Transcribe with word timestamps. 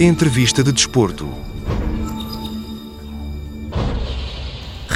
Entrevista 0.00 0.62
de 0.62 0.70
Desporto. 0.70 1.26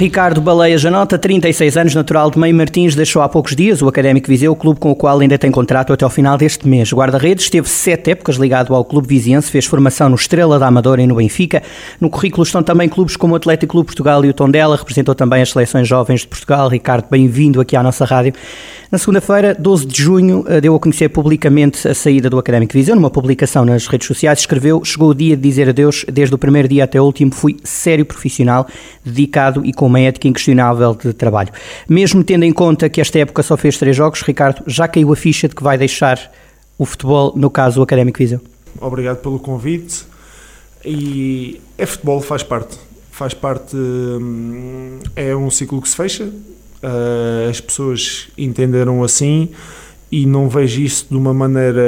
Ricardo 0.03 0.41
Baleia 0.41 0.77
Janota, 0.77 1.17
36 1.17 1.77
anos, 1.77 1.95
natural 1.95 2.29
de 2.29 2.37
Meio 2.37 2.53
Martins, 2.53 2.97
deixou 2.97 3.23
há 3.23 3.29
poucos 3.29 3.55
dias 3.55 3.81
o 3.83 3.87
Académico 3.87 4.27
Viseu, 4.27 4.57
clube 4.57 4.81
com 4.81 4.91
o 4.91 4.97
qual 4.97 5.21
ainda 5.21 5.39
tem 5.39 5.49
contrato 5.49 5.93
até 5.93 6.05
ao 6.05 6.11
final 6.11 6.37
deste 6.37 6.67
mês. 6.67 6.93
Guarda-redes 6.93 7.45
esteve 7.45 7.69
sete 7.69 8.11
épocas 8.11 8.35
ligado 8.35 8.75
ao 8.75 8.85
clube 8.85 9.07
viziense, 9.07 9.49
fez 9.49 9.65
formação 9.65 10.09
no 10.09 10.17
Estrela 10.17 10.59
da 10.59 10.67
Amadora 10.67 11.01
e 11.01 11.07
no 11.07 11.15
Benfica. 11.15 11.63
No 12.01 12.11
currículo 12.11 12.43
estão 12.43 12.65
também 12.65 12.89
clubes 12.89 13.15
como 13.15 13.35
o 13.35 13.37
Atlético 13.37 13.75
Clube 13.75 13.87
Portugal 13.87 14.25
e 14.25 14.29
o 14.29 14.35
Tondela, 14.35 14.75
representou 14.75 15.15
também 15.15 15.41
as 15.41 15.51
seleções 15.51 15.87
jovens 15.87 16.23
de 16.23 16.27
Portugal. 16.27 16.69
Ricardo, 16.69 17.07
bem-vindo 17.09 17.61
aqui 17.61 17.77
à 17.77 17.83
nossa 17.85 18.05
rádio. 18.05 18.33
Na 18.91 18.99
segunda-feira, 18.99 19.57
12 19.59 19.87
de 19.87 20.03
junho, 20.03 20.45
eh, 20.49 20.61
deu 20.61 20.75
a 20.75 20.81
conhecer 20.81 21.11
publicamente 21.11 21.87
a 21.87 21.95
saída 21.95 22.29
do 22.29 22.39
Académico 22.39 22.73
Viseu. 22.73 22.97
Numa 22.97 23.09
publicação 23.09 23.65
nas 23.65 23.87
redes 23.87 24.09
sociais, 24.09 24.41
escreveu: 24.41 24.85
Chegou 24.85 25.11
o 25.11 25.15
dia 25.15 25.37
de 25.37 25.43
dizer 25.43 25.69
adeus, 25.69 26.05
desde 26.13 26.35
o 26.35 26.39
primeiro 26.39 26.67
dia 26.67 26.85
até 26.85 27.01
o 27.01 27.05
último, 27.05 27.33
fui 27.33 27.57
sério 27.63 28.05
profissional, 28.05 28.67
dedicado 29.05 29.65
e 29.65 29.73
com 29.73 29.92
uma 29.93 30.01
ética 30.01 30.27
inquestionável 30.27 30.95
de 30.95 31.13
trabalho. 31.13 31.51
Mesmo 31.89 32.25
tendo 32.25 32.45
em 32.45 32.53
conta 32.53 32.89
que 32.89 33.01
esta 33.01 33.19
época 33.19 33.43
só 33.43 33.57
fez 33.57 33.79
três 33.79 33.95
jogos, 33.95 34.23
Ricardo, 34.23 34.63
já 34.67 34.89
caiu 34.89 35.13
a 35.13 35.17
ficha 35.17 35.49
de 35.49 35.55
que 35.55 35.63
vai 35.63 35.77
deixar 35.77 36.33
o 36.79 36.85
futebol, 36.85 37.33
no 37.37 37.51
caso 37.51 37.81
o 37.81 37.83
Académico 37.83 38.19
Viseu? 38.19 38.41
Obrigado 38.81 39.19
pelo 39.19 39.39
convite. 39.39 40.05
E 40.85 41.61
é 41.79 41.87
futebol, 41.87 42.21
faz 42.21 42.43
parte. 42.43 42.77
Faz 43.11 43.35
parte, 43.35 43.77
hum, 43.77 44.99
é 45.15 45.37
um 45.37 45.51
ciclo 45.51 45.81
que 45.81 45.89
se 45.89 45.95
fecha, 45.95 46.25
uh, 46.25 47.51
as 47.51 47.61
pessoas 47.61 48.29
entenderam 48.37 49.05
assim 49.05 49.51
e 50.11 50.27
não 50.27 50.49
vejo 50.49 50.81
isso 50.81 51.07
de 51.11 51.17
uma 51.17 51.33
maneira 51.33 51.83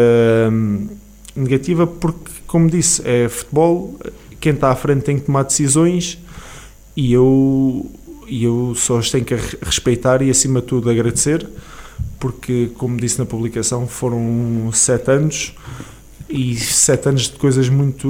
um, 0.53 0.87
negativa 1.35 1.87
porque, 1.87 2.31
como 2.47 2.69
disse, 2.69 3.03
é 3.09 3.29
futebol, 3.29 3.99
quem 4.39 4.53
está 4.53 4.71
à 4.71 4.77
frente 4.77 5.03
tem 5.03 5.19
que 5.19 5.25
tomar 5.25 5.43
decisões 5.45 6.19
e 6.97 7.13
eu, 7.13 7.91
e 8.29 8.45
eu 8.45 8.75
só 8.77 8.99
os 8.99 9.11
tenho 9.11 9.25
que 9.25 9.35
respeitar 9.63 10.23
e, 10.23 10.31
acima 10.31 10.61
de 10.61 10.67
tudo, 10.67 10.91
agradecer 10.91 11.47
porque, 12.19 12.71
como 12.79 12.97
disse 12.97 13.19
na 13.19 13.27
publicação, 13.27 13.87
foram 13.87 14.71
sete 14.73 15.11
anos 15.11 15.53
e 16.29 16.57
sete 16.57 17.09
anos 17.09 17.23
de 17.29 17.37
coisas 17.37 17.69
muito 17.69 18.09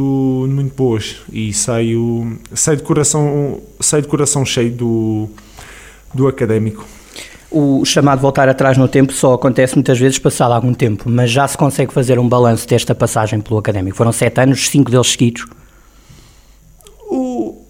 muito 0.49 0.73
boas 0.75 1.17
e 1.33 1.53
saio 1.53 2.39
saio 2.55 2.77
de 2.77 2.85
coração 2.85 3.61
saio 3.81 4.03
de 4.03 4.09
coração 4.09 4.45
cheio 4.45 4.71
do 4.71 5.29
do 6.15 6.29
académico. 6.29 6.87
O 7.51 7.85
chamado 7.85 8.21
voltar 8.21 8.49
atrás 8.49 8.79
no 8.79 8.87
tempo 8.87 9.13
só 9.13 9.35
acontece 9.35 9.75
muitas 9.75 9.99
vezes 9.99 10.19
passado 10.19 10.53
algum 10.53 10.73
tempo, 10.73 11.09
mas 11.09 11.31
já 11.31 11.47
se 11.47 11.59
consegue 11.59 11.93
fazer 11.93 12.19
um 12.19 12.29
balanço 12.29 12.69
desta 12.69 12.95
passagem 12.95 13.41
pelo 13.41 13.59
académico. 13.59 13.97
Foram 13.97 14.13
sete 14.13 14.41
anos, 14.41 14.69
cinco 14.69 14.91
deles 14.91 15.09
seguidos. 15.09 15.45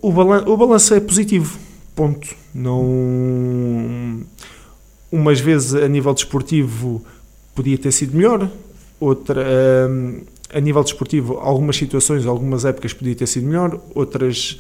O, 0.05 0.09
o, 0.09 0.13
balanço, 0.13 0.51
o 0.51 0.57
balanço 0.59 0.93
é 0.93 1.01
positivo, 1.01 1.59
ponto. 1.97 2.29
Não. 2.55 4.21
Umas 5.11 5.41
vezes 5.41 5.75
a 5.75 5.89
nível 5.89 6.13
desportivo 6.13 7.03
podia 7.55 7.79
ter 7.79 7.91
sido 7.91 8.15
melhor, 8.15 8.51
outra. 9.01 9.43
Hum, 9.89 10.21
a 10.53 10.61
nível 10.61 10.85
desportivo, 10.85 11.39
algumas 11.39 11.77
situações, 11.77 12.27
algumas 12.27 12.67
épocas 12.67 12.93
podia 12.93 13.15
ter 13.15 13.27
sido 13.27 13.47
melhor, 13.47 13.81
outras 13.95 14.59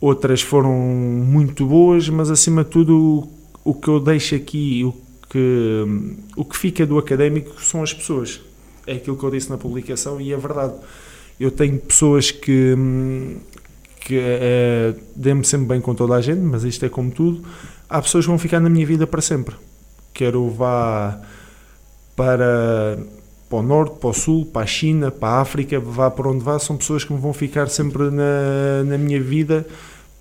outras 0.00 0.42
foram 0.42 0.72
muito 0.72 1.66
boas, 1.66 2.08
mas 2.08 2.30
acima 2.30 2.62
de 2.62 2.70
tudo 2.70 3.28
o, 3.64 3.74
que 3.74 3.88
eu 3.88 3.98
deixo 3.98 4.36
aqui, 4.36 4.84
o 4.84 4.94
que, 5.28 5.84
o 6.36 6.44
que 6.44 6.56
fica 6.56 6.86
do 6.86 6.98
académico 6.98 7.60
são 7.60 7.82
as 7.82 7.92
pessoas. 7.92 8.40
É 8.86 8.92
aquilo 8.92 9.16
que 9.16 9.24
eu 9.24 9.30
disse 9.30 9.50
na 9.50 9.58
publicação 9.58 10.20
e 10.20 10.32
é 10.32 10.36
verdade. 10.36 10.74
Eu 11.40 11.50
tenho 11.50 11.78
pessoas 11.78 12.30
que, 12.30 12.76
que 14.06 14.20
é, 14.20 14.94
dê-me 15.16 15.44
sempre 15.44 15.66
bem 15.66 15.80
com 15.80 15.92
toda 15.92 16.14
a 16.14 16.20
gente, 16.20 16.40
mas 16.40 16.62
isto 16.62 16.86
é 16.86 16.88
como 16.88 17.10
tudo. 17.10 17.42
Há 17.90 18.00
pessoas 18.00 18.24
que 18.24 18.28
vão 18.28 18.38
ficar 18.38 18.60
na 18.60 18.70
minha 18.70 18.86
vida 18.86 19.04
para 19.04 19.20
sempre. 19.20 19.56
Quero 20.14 20.48
vá 20.48 21.20
para 22.14 22.98
para 23.48 23.58
o 23.58 23.62
norte, 23.62 23.98
para 23.98 24.08
o 24.08 24.12
sul, 24.12 24.46
para 24.46 24.62
a 24.62 24.66
China, 24.66 25.10
para 25.10 25.28
a 25.28 25.40
África, 25.40 25.78
vá 25.78 26.10
para 26.10 26.28
onde 26.28 26.42
vá, 26.42 26.58
são 26.58 26.76
pessoas 26.76 27.04
que 27.04 27.12
vão 27.12 27.32
ficar 27.32 27.68
sempre 27.68 28.10
na, 28.10 28.82
na 28.84 28.98
minha 28.98 29.20
vida 29.20 29.64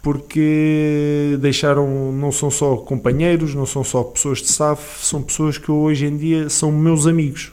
porque 0.02 1.35
deixaram, 1.40 2.12
não 2.12 2.31
são 2.31 2.52
só 2.52 2.75
companheiros, 2.78 3.56
não 3.56 3.66
são 3.66 3.84
só 3.84 4.03
pessoas 4.03 4.40
de 4.40 4.50
SAF, 4.50 5.03
são 5.03 5.23
pessoas 5.23 5.57
que 5.57 5.72
hoje 5.72 6.06
em 6.06 6.16
dia 6.16 6.50
são 6.50 6.72
meus 6.72 7.07
amigos, 7.07 7.52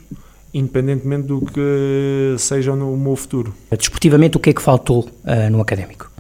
independentemente 0.53 1.29
do 1.29 1.41
que 1.41 2.35
sejam 2.39 2.77
no 2.77 2.95
meu 2.95 3.17
futuro. 3.17 3.55
Desportivamente, 3.71 4.37
o 4.37 4.41
que 4.41 4.51
é 4.51 4.53
que 4.53 4.61
faltou 4.61 5.09
uh, 5.25 5.51
no 5.51 5.63
académico? 5.63 6.12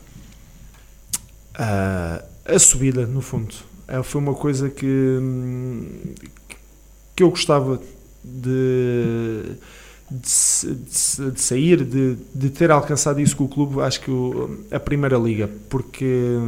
Uh, 1.58 2.24
a 2.44 2.58
subida, 2.58 3.06
no 3.06 3.20
fundo. 3.20 3.54
Uh, 3.88 4.02
foi 4.02 4.20
uma 4.20 4.34
coisa 4.34 4.70
que, 4.70 5.18
que 7.14 7.22
eu 7.22 7.30
gostava 7.30 7.80
de, 8.24 9.56
de, 10.10 10.74
de, 10.74 11.30
de 11.32 11.40
sair, 11.40 11.84
de, 11.84 12.16
de, 12.34 12.50
ter 12.50 12.70
alcançado 12.70 13.20
isso 13.20 13.36
com 13.36 13.44
o 13.44 13.48
clube, 13.48 13.80
acho 13.80 14.00
que 14.00 14.10
o, 14.10 14.64
a 14.70 14.80
Primeira 14.80 15.16
Liga, 15.18 15.50
porque 15.68 16.38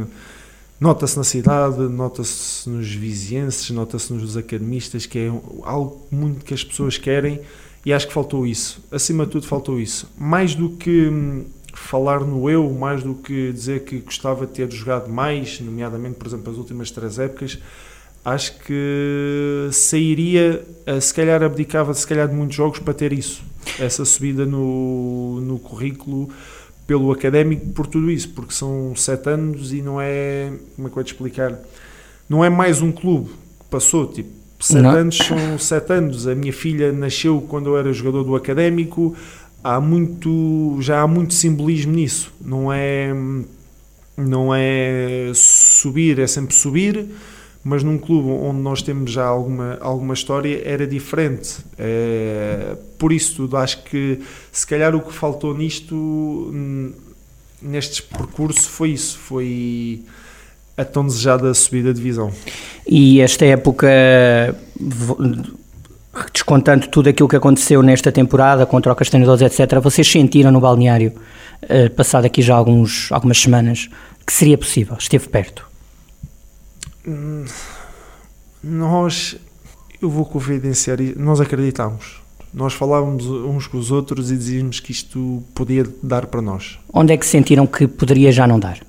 nota-se 0.79 1.17
na 1.17 1.23
cidade, 1.23 1.79
nota-se 1.81 2.69
nos 2.69 2.91
vizienses, 2.91 3.69
nota-se 3.69 4.11
nos 4.13 4.35
academistas, 4.35 5.05
que 5.05 5.19
é 5.19 5.27
algo 5.63 6.05
muito 6.11 6.43
que 6.43 6.53
as 6.53 6.63
pessoas 6.63 6.97
querem 6.97 7.41
e 7.85 7.93
acho 7.93 8.07
que 8.07 8.13
faltou 8.13 8.47
isso. 8.47 8.83
Acima 8.91 9.25
de 9.25 9.31
tudo, 9.33 9.45
faltou 9.45 9.79
isso. 9.79 10.09
Mais 10.17 10.55
do 10.55 10.71
que 10.71 11.07
hum, 11.07 11.45
falar 11.75 12.21
no 12.21 12.49
eu, 12.49 12.69
mais 12.71 13.03
do 13.03 13.13
que 13.13 13.51
dizer 13.51 13.83
que 13.83 13.99
gostava 13.99 14.47
de 14.47 14.53
ter 14.53 14.71
jogado 14.71 15.09
mais, 15.09 15.59
nomeadamente, 15.59 16.15
por 16.15 16.27
exemplo, 16.27 16.51
as 16.51 16.57
últimas 16.57 16.89
três 16.89 17.19
épocas 17.19 17.59
acho 18.25 18.57
que 18.61 19.69
sairia, 19.71 20.65
eh, 20.87 20.99
se 20.99 21.13
calhar 21.13 21.43
abdicava 21.43 21.93
se 21.93 22.07
calhar 22.07 22.27
de 22.27 22.33
muitos 22.33 22.55
jogos 22.55 22.79
para 22.79 22.93
ter 22.93 23.13
isso, 23.13 23.43
essa 23.79 24.03
subida 24.03 24.47
no, 24.47 25.39
no 25.41 25.59
currículo 25.59 26.27
pelo 26.87 27.11
académico 27.11 27.67
por 27.67 27.85
tudo 27.85 28.09
isso, 28.09 28.29
porque 28.29 28.51
são 28.51 28.95
sete 28.95 29.29
anos 29.29 29.71
e 29.71 29.81
não 29.81 30.01
é, 30.01 30.51
como 30.75 30.87
é 30.87 30.91
que 30.91 30.97
eu 30.97 31.03
te 31.03 31.13
explicar, 31.13 31.59
não 32.27 32.43
é 32.43 32.49
mais 32.49 32.81
um 32.81 32.91
clube 32.91 33.29
que 33.59 33.65
passou, 33.69 34.07
tipo, 34.07 34.29
sete 34.59 34.81
não. 34.81 34.89
anos 34.91 35.17
são 35.17 35.59
sete 35.59 35.93
anos, 35.93 36.27
a 36.27 36.33
minha 36.33 36.53
filha 36.53 36.91
nasceu 36.91 37.39
quando 37.47 37.67
eu 37.67 37.77
era 37.77 37.93
jogador 37.93 38.23
do 38.23 38.35
académico, 38.35 39.15
há 39.65 39.81
muito, 39.81 40.77
já 40.79 41.01
há 41.01 41.07
muito 41.07 41.33
simbolismo 41.33 41.93
nisso, 41.93 42.31
não 42.39 42.71
é, 42.71 43.11
não 44.15 44.53
é 44.53 45.31
subir, 45.33 46.19
é 46.19 46.27
sempre 46.27 46.53
subir, 46.53 47.07
mas 47.63 47.81
num 47.81 47.97
clube 47.97 48.29
onde 48.29 48.59
nós 48.59 48.83
temos 48.83 49.11
já 49.11 49.25
alguma, 49.25 49.79
alguma 49.81 50.13
história 50.13 50.61
era 50.63 50.85
diferente. 50.85 51.57
É, 51.79 52.77
por 52.99 53.11
isso 53.11 53.37
tudo, 53.37 53.57
acho 53.57 53.81
que 53.85 54.19
se 54.51 54.67
calhar 54.67 54.95
o 54.95 55.01
que 55.01 55.11
faltou 55.11 55.57
nisto, 55.57 56.53
neste 57.59 58.03
percurso, 58.03 58.69
foi 58.69 58.91
isso, 58.91 59.17
foi 59.17 60.03
a 60.77 60.85
tão 60.85 61.07
desejada 61.07 61.51
subida 61.55 61.91
de 61.91 61.99
divisão. 61.99 62.31
E 62.85 63.19
esta 63.19 63.43
época, 63.45 63.87
descontando 66.31 66.87
tudo 66.87 67.09
aquilo 67.09 67.27
que 67.27 67.35
aconteceu 67.35 67.81
nesta 67.81 68.11
temporada, 68.11 68.65
com 68.65 68.79
trocas 68.79 69.07
de 69.07 69.11
treinadores, 69.11 69.41
etc., 69.41 69.79
vocês 69.79 70.09
sentiram 70.09 70.51
no 70.51 70.59
balneário, 70.59 71.13
eh, 71.63 71.89
passado 71.89 72.25
aqui 72.25 72.41
já 72.41 72.55
alguns, 72.55 73.11
algumas 73.11 73.39
semanas, 73.39 73.89
que 74.25 74.33
seria 74.33 74.57
possível? 74.57 74.95
Esteve 74.99 75.27
perto? 75.29 75.65
nós, 78.63 79.37
eu 80.01 80.09
vou 80.09 80.25
confidenciar, 80.25 80.97
nós 81.15 81.39
acreditamos. 81.39 82.19
Nós 82.51 82.73
falávamos 82.73 83.27
uns 83.27 83.67
com 83.67 83.77
os 83.77 83.91
outros 83.91 84.31
e 84.31 84.37
dizíamos 84.37 84.79
que 84.79 84.91
isto 84.91 85.43
podia 85.53 85.85
dar 86.01 86.25
para 86.25 86.41
nós. 86.41 86.79
Onde 86.91 87.13
é 87.13 87.17
que 87.17 87.25
sentiram 87.25 87.67
que 87.67 87.85
poderia 87.85 88.31
já 88.31 88.47
não 88.47 88.59
dar? 88.59 88.79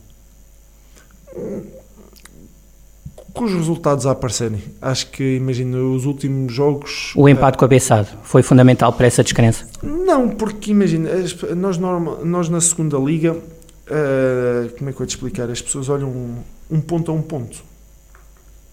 Com 3.37 3.45
os 3.45 3.53
resultados 3.53 4.07
a 4.07 4.13
aparecerem. 4.13 4.63
Acho 4.81 5.11
que, 5.11 5.37
imagina, 5.37 5.77
os 5.77 6.07
últimos 6.07 6.51
jogos. 6.55 7.13
O 7.15 7.29
empate 7.29 7.57
uh, 7.57 7.59
com 7.59 7.65
a 7.67 7.69
Bessado 7.69 8.09
foi 8.23 8.43
fundamental 8.43 8.91
para 8.95 9.07
essa 9.07 9.23
descrença? 9.23 9.67
Não, 9.83 10.31
porque 10.31 10.71
imagina, 10.71 11.11
nós, 11.55 11.77
norma, 11.77 12.17
nós 12.25 12.49
na 12.49 12.63
segunda 12.63 12.97
liga, 12.97 13.33
uh, 13.35 14.71
como 14.79 14.89
é 14.89 14.93
que 14.93 14.95
eu 14.95 14.99
vou 14.99 15.07
te 15.07 15.11
explicar? 15.11 15.51
As 15.51 15.61
pessoas 15.61 15.91
olham 15.91 16.09
um, 16.09 16.39
um 16.71 16.81
ponto 16.81 17.11
a 17.11 17.15
um 17.15 17.21
ponto 17.21 17.63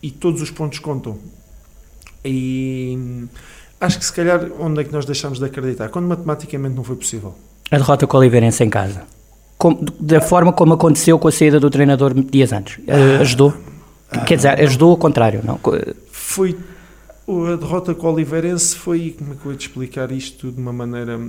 e 0.01 0.09
todos 0.09 0.41
os 0.41 0.49
pontos 0.49 0.79
contam. 0.79 1.17
E 2.23 3.27
acho 3.81 3.99
que 3.99 4.05
se 4.05 4.13
calhar 4.13 4.49
onde 4.61 4.79
é 4.79 4.83
que 4.85 4.93
nós 4.93 5.05
deixamos 5.05 5.39
de 5.39 5.45
acreditar? 5.45 5.89
Quando 5.89 6.07
matematicamente 6.07 6.73
não 6.73 6.85
foi 6.85 6.95
possível. 6.95 7.35
A 7.69 7.77
derrota 7.77 8.07
com 8.07 8.15
o 8.15 8.19
Oliveirense 8.21 8.63
em 8.63 8.69
casa. 8.69 9.03
Como, 9.57 9.85
da 9.99 10.21
forma 10.21 10.53
como 10.53 10.73
aconteceu 10.73 11.19
com 11.19 11.27
a 11.27 11.31
saída 11.33 11.59
do 11.59 11.69
treinador 11.69 12.13
dias 12.13 12.53
antes. 12.53 12.77
Uh, 12.77 13.19
ajudou? 13.19 13.53
Ah, 14.13 14.25
Quer 14.25 14.35
dizer, 14.37 14.59
ajudou 14.61 14.91
ao 14.91 14.97
contrário, 14.97 15.41
não? 15.43 15.59
Foi. 16.11 16.57
A 17.27 17.55
derrota 17.55 17.95
com 17.95 18.07
o 18.07 18.13
Oliveirense 18.13 18.75
foi. 18.75 19.15
Como 19.17 19.33
é 19.33 19.35
que 19.35 19.45
eu 19.45 19.51
ia 19.51 19.57
te 19.57 19.67
explicar 19.67 20.11
isto 20.11 20.51
de 20.51 20.59
uma 20.59 20.73
maneira. 20.73 21.19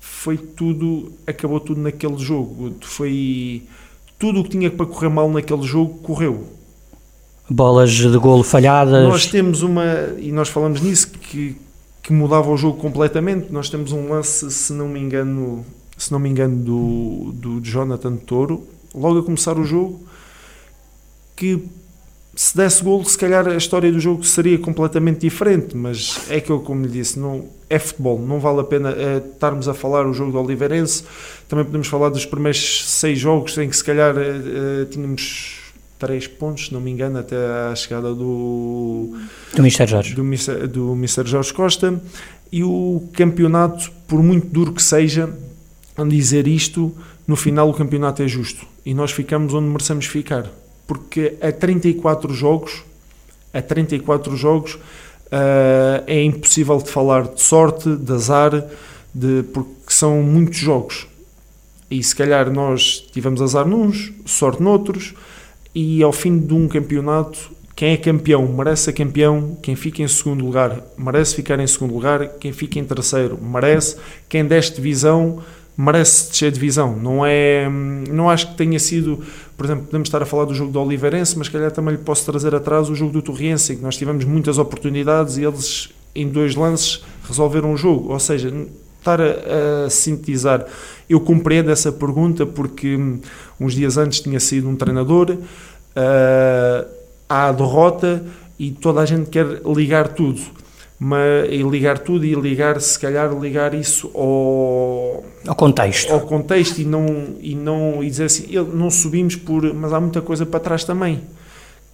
foi 0.00 0.36
tudo, 0.36 1.12
acabou 1.26 1.60
tudo 1.60 1.80
naquele 1.80 2.18
jogo. 2.18 2.74
Foi 2.82 3.62
tudo 4.20 4.40
o 4.40 4.44
que 4.44 4.50
tinha 4.50 4.70
para 4.70 4.84
correr 4.84 5.08
mal 5.08 5.30
naquele 5.30 5.62
jogo 5.62 5.98
correu. 6.02 6.44
Bolas 7.48 7.90
de 7.90 8.16
golo 8.18 8.44
falhadas. 8.44 9.08
Nós 9.08 9.26
temos 9.26 9.62
uma, 9.62 9.84
e 10.18 10.30
nós 10.30 10.50
falamos 10.50 10.82
nisso, 10.82 11.08
que, 11.08 11.56
que 12.02 12.12
mudava 12.12 12.50
o 12.50 12.56
jogo 12.56 12.78
completamente. 12.78 13.50
Nós 13.50 13.70
temos 13.70 13.92
um 13.92 14.10
lance, 14.10 14.48
se 14.50 14.72
não 14.74 14.88
me 14.88 15.00
engano, 15.00 15.64
se 15.96 16.12
não 16.12 16.18
me 16.18 16.28
engano, 16.28 16.54
do, 16.62 17.32
do 17.32 17.60
Jonathan 17.64 18.14
Toro, 18.16 18.68
logo 18.94 19.18
a 19.18 19.22
começar 19.22 19.58
o 19.58 19.64
jogo, 19.64 20.00
que 21.34 21.64
se 22.34 22.56
desse 22.56 22.82
golo, 22.82 23.04
se 23.04 23.18
calhar 23.18 23.46
a 23.48 23.56
história 23.56 23.90
do 23.90 23.98
jogo 23.98 24.24
seria 24.24 24.58
completamente 24.58 25.20
diferente, 25.20 25.76
mas 25.76 26.20
é 26.30 26.40
que 26.40 26.50
eu, 26.50 26.60
como 26.60 26.82
lhe 26.84 26.90
disse, 26.90 27.18
não, 27.18 27.44
é 27.68 27.78
futebol, 27.78 28.18
não 28.18 28.38
vale 28.38 28.60
a 28.60 28.64
pena 28.64 28.90
é, 28.90 29.18
estarmos 29.18 29.68
a 29.68 29.74
falar 29.74 30.06
o 30.06 30.12
jogo 30.12 30.32
do 30.32 30.40
Oliveirense, 30.40 31.04
também 31.48 31.64
podemos 31.64 31.88
falar 31.88 32.08
dos 32.08 32.24
primeiros 32.24 32.88
seis 32.88 33.18
jogos 33.18 33.56
em 33.58 33.68
que 33.68 33.76
se 33.76 33.84
calhar 33.84 34.14
é, 34.16 34.84
tínhamos 34.86 35.60
três 35.98 36.26
pontos, 36.26 36.66
se 36.66 36.72
não 36.72 36.80
me 36.80 36.90
engano, 36.90 37.18
até 37.18 37.36
à 37.70 37.74
chegada 37.74 38.14
do 38.14 39.14
do 39.54 39.62
Mr. 39.62 39.86
Jorge. 39.86 40.14
Do, 40.14 40.22
do 40.68 40.92
Mr. 40.94 41.26
Jorge 41.26 41.52
Costa 41.52 42.00
e 42.50 42.64
o 42.64 43.02
campeonato, 43.12 43.92
por 44.08 44.22
muito 44.22 44.46
duro 44.46 44.72
que 44.72 44.82
seja, 44.82 45.28
a 45.96 46.04
dizer 46.04 46.48
isto, 46.48 46.94
no 47.26 47.36
final 47.36 47.68
o 47.68 47.74
campeonato 47.74 48.22
é 48.22 48.28
justo 48.28 48.66
e 48.86 48.94
nós 48.94 49.12
ficamos 49.12 49.52
onde 49.52 49.68
merecemos 49.68 50.06
ficar 50.06 50.50
porque 50.90 51.36
a 51.40 51.52
34 51.52 52.34
jogos, 52.34 52.82
a 53.54 53.62
34 53.62 54.36
jogos 54.36 54.74
uh, 54.74 56.02
é 56.04 56.20
impossível 56.24 56.78
de 56.78 56.90
falar 56.90 57.28
de 57.28 57.40
sorte, 57.40 57.94
de 57.94 58.12
azar, 58.12 58.66
de, 59.14 59.44
porque 59.54 59.70
são 59.86 60.20
muitos 60.20 60.58
jogos. 60.58 61.06
E 61.88 62.02
se 62.02 62.16
calhar 62.16 62.50
nós 62.50 63.06
tivemos 63.12 63.40
azar 63.40 63.68
nuns, 63.68 64.12
sorte 64.26 64.60
noutros, 64.60 65.14
e 65.72 66.02
ao 66.02 66.12
fim 66.12 66.36
de 66.36 66.54
um 66.54 66.66
campeonato, 66.66 67.52
quem 67.76 67.92
é 67.92 67.96
campeão 67.96 68.48
merece 68.48 68.82
ser 68.82 68.92
campeão, 68.92 69.56
quem 69.62 69.76
fica 69.76 70.02
em 70.02 70.08
segundo 70.08 70.44
lugar 70.44 70.84
merece 70.98 71.36
ficar 71.36 71.60
em 71.60 71.68
segundo 71.68 71.94
lugar, 71.94 72.30
quem 72.40 72.52
fica 72.52 72.80
em 72.80 72.84
terceiro 72.84 73.38
merece, 73.40 73.96
quem 74.28 74.44
deste 74.44 74.74
divisão 74.74 75.40
merece 75.80 76.30
descer 76.30 76.52
divisão. 76.52 76.94
Não 76.96 77.24
é, 77.24 77.68
não 78.10 78.28
acho 78.28 78.48
que 78.50 78.56
tenha 78.56 78.78
sido, 78.78 79.20
por 79.56 79.64
exemplo, 79.64 79.86
podemos 79.86 80.08
estar 80.08 80.22
a 80.22 80.26
falar 80.26 80.44
do 80.44 80.54
jogo 80.54 80.70
do 80.70 80.80
Oliveirense, 80.80 81.38
mas 81.38 81.48
calhar 81.48 81.70
também 81.70 81.94
lhe 81.94 82.00
posso 82.00 82.24
trazer 82.24 82.54
atrás 82.54 82.90
o 82.90 82.94
jogo 82.94 83.12
do 83.12 83.22
Torriense, 83.22 83.72
em 83.72 83.76
que 83.76 83.82
nós 83.82 83.96
tivemos 83.96 84.24
muitas 84.24 84.58
oportunidades 84.58 85.38
e 85.38 85.44
eles 85.44 85.88
em 86.14 86.28
dois 86.28 86.54
lances 86.54 87.02
resolveram 87.26 87.72
o 87.72 87.76
jogo. 87.76 88.12
Ou 88.12 88.20
seja, 88.20 88.52
estar 88.98 89.20
a, 89.20 89.86
a 89.86 89.90
sintetizar, 89.90 90.66
eu 91.08 91.20
compreendo 91.20 91.70
essa 91.70 91.90
pergunta 91.90 92.44
porque 92.44 92.96
hum, 92.96 93.18
uns 93.58 93.72
dias 93.72 93.96
antes 93.96 94.20
tinha 94.20 94.38
sido 94.38 94.68
um 94.68 94.76
treinador, 94.76 95.30
uh, 95.30 96.88
há 97.26 97.48
a 97.48 97.52
derrota 97.52 98.22
e 98.58 98.70
toda 98.70 99.00
a 99.00 99.06
gente 99.06 99.30
quer 99.30 99.46
ligar 99.64 100.08
tudo 100.08 100.40
mas, 101.02 101.48
e 101.50 101.62
ligar 101.62 101.98
tudo 101.98 102.26
e 102.26 102.34
ligar, 102.34 102.78
se 102.78 102.98
calhar, 102.98 103.32
ligar 103.32 103.72
isso 103.72 104.10
ao, 104.14 105.24
ao 105.46 105.54
contexto. 105.56 106.12
Ao 106.12 106.20
contexto 106.20 106.78
e 106.78 106.84
não, 106.84 107.06
e 107.40 107.54
não 107.54 108.04
e 108.04 108.10
dizer 108.10 108.24
assim, 108.24 108.46
não 108.74 108.90
subimos 108.90 109.34
por. 109.34 109.72
Mas 109.72 109.94
há 109.94 109.98
muita 109.98 110.20
coisa 110.20 110.44
para 110.44 110.60
trás 110.60 110.84
também 110.84 111.22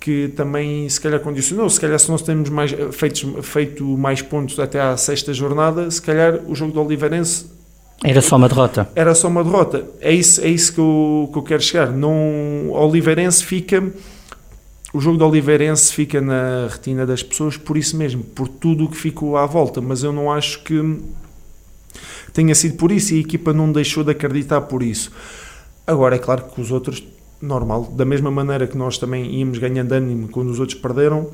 que 0.00 0.28
também 0.36 0.88
se 0.88 1.00
calhar 1.00 1.20
condicionou. 1.20 1.70
Se 1.70 1.80
calhar, 1.80 1.98
se 1.98 2.10
nós 2.10 2.22
temos 2.22 2.50
mais, 2.50 2.74
feito, 2.92 3.42
feito 3.42 3.84
mais 3.84 4.22
pontos 4.22 4.58
até 4.58 4.80
à 4.80 4.96
sexta 4.96 5.32
jornada, 5.32 5.88
se 5.88 6.02
calhar 6.02 6.40
o 6.46 6.54
jogo 6.54 6.72
do 6.72 6.82
Oliveirense. 6.82 7.46
Era 8.04 8.20
só 8.20 8.36
uma 8.36 8.48
derrota. 8.48 8.88
Era 8.94 9.14
só 9.14 9.28
uma 9.28 9.42
derrota. 9.42 9.84
É 10.00 10.12
isso, 10.12 10.40
é 10.40 10.48
isso 10.48 10.72
que, 10.72 10.80
eu, 10.80 11.30
que 11.32 11.38
eu 11.38 11.42
quero 11.42 11.62
chegar. 11.62 11.90
Não, 11.90 12.10
o 12.68 12.72
Oliveirense 12.72 13.44
fica 13.44 13.82
o 14.96 15.00
jogo 15.00 15.18
do 15.18 15.26
Oliveirense 15.26 15.92
fica 15.92 16.22
na 16.22 16.68
retina 16.70 17.04
das 17.04 17.22
pessoas 17.22 17.58
por 17.58 17.76
isso 17.76 17.98
mesmo, 17.98 18.22
por 18.22 18.48
tudo 18.48 18.86
o 18.86 18.88
que 18.88 18.96
ficou 18.96 19.36
à 19.36 19.44
volta, 19.44 19.78
mas 19.78 20.02
eu 20.02 20.10
não 20.10 20.32
acho 20.32 20.62
que 20.62 20.98
tenha 22.32 22.54
sido 22.54 22.76
por 22.78 22.90
isso 22.90 23.12
e 23.12 23.18
a 23.18 23.20
equipa 23.20 23.52
não 23.52 23.70
deixou 23.70 24.02
de 24.02 24.12
acreditar 24.12 24.62
por 24.62 24.82
isso. 24.82 25.12
Agora, 25.86 26.16
é 26.16 26.18
claro 26.18 26.44
que 26.44 26.58
os 26.62 26.72
outros, 26.72 27.04
normal, 27.42 27.92
da 27.94 28.06
mesma 28.06 28.30
maneira 28.30 28.66
que 28.66 28.76
nós 28.76 28.96
também 28.96 29.34
íamos 29.34 29.58
ganhando 29.58 29.92
ânimo 29.92 30.28
quando 30.28 30.48
os 30.48 30.58
outros 30.58 30.78
perderam, 30.78 31.30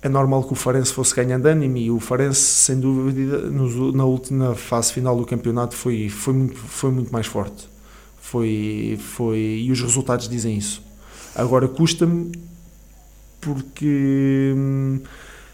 é 0.00 0.08
normal 0.08 0.44
que 0.44 0.54
o 0.54 0.56
Farense 0.56 0.90
fosse 0.94 1.14
ganhando 1.14 1.44
ânimo 1.44 1.76
e 1.76 1.90
o 1.90 2.00
Farense, 2.00 2.40
sem 2.40 2.80
dúvida, 2.80 3.50
na 3.92 4.04
última 4.06 4.54
fase 4.54 4.90
final 4.94 5.14
do 5.18 5.26
campeonato 5.26 5.76
foi, 5.76 6.08
foi, 6.08 6.32
muito, 6.32 6.56
foi 6.56 6.90
muito 6.90 7.12
mais 7.12 7.26
forte. 7.26 7.68
Foi, 8.18 8.98
foi, 8.98 9.64
e 9.66 9.70
os 9.70 9.82
resultados 9.82 10.30
dizem 10.30 10.56
isso. 10.56 10.82
Agora, 11.34 11.68
custa-me 11.68 12.32
porque 13.40 14.52
hum, 14.56 15.00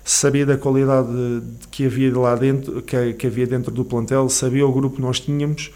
sabia 0.05 0.47
da 0.47 0.57
qualidade 0.57 1.09
que 1.71 1.87
havia 1.87 2.17
lá 2.17 2.35
dentro, 2.35 2.83
que, 2.83 3.15
que, 3.15 3.27
havia 3.27 3.47
dentro 3.47 3.71
do 3.71 3.85
plantel, 3.85 4.29
sabia 4.29 4.67
o 4.67 4.73
grupo 4.73 4.97
que 4.97 5.03
nós 5.03 5.21
tínhamos 5.21 5.71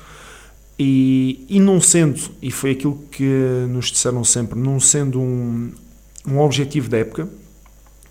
e, 0.78 1.46
e 1.48 1.58
não 1.58 1.80
sendo, 1.80 2.20
e 2.42 2.50
foi 2.50 2.72
aquilo 2.72 2.98
que 3.10 3.24
nos 3.68 3.86
disseram 3.86 4.22
sempre, 4.24 4.58
não 4.58 4.78
sendo 4.78 5.20
um, 5.20 5.72
um 6.26 6.38
objetivo 6.38 6.88
da 6.88 6.98
época, 6.98 7.28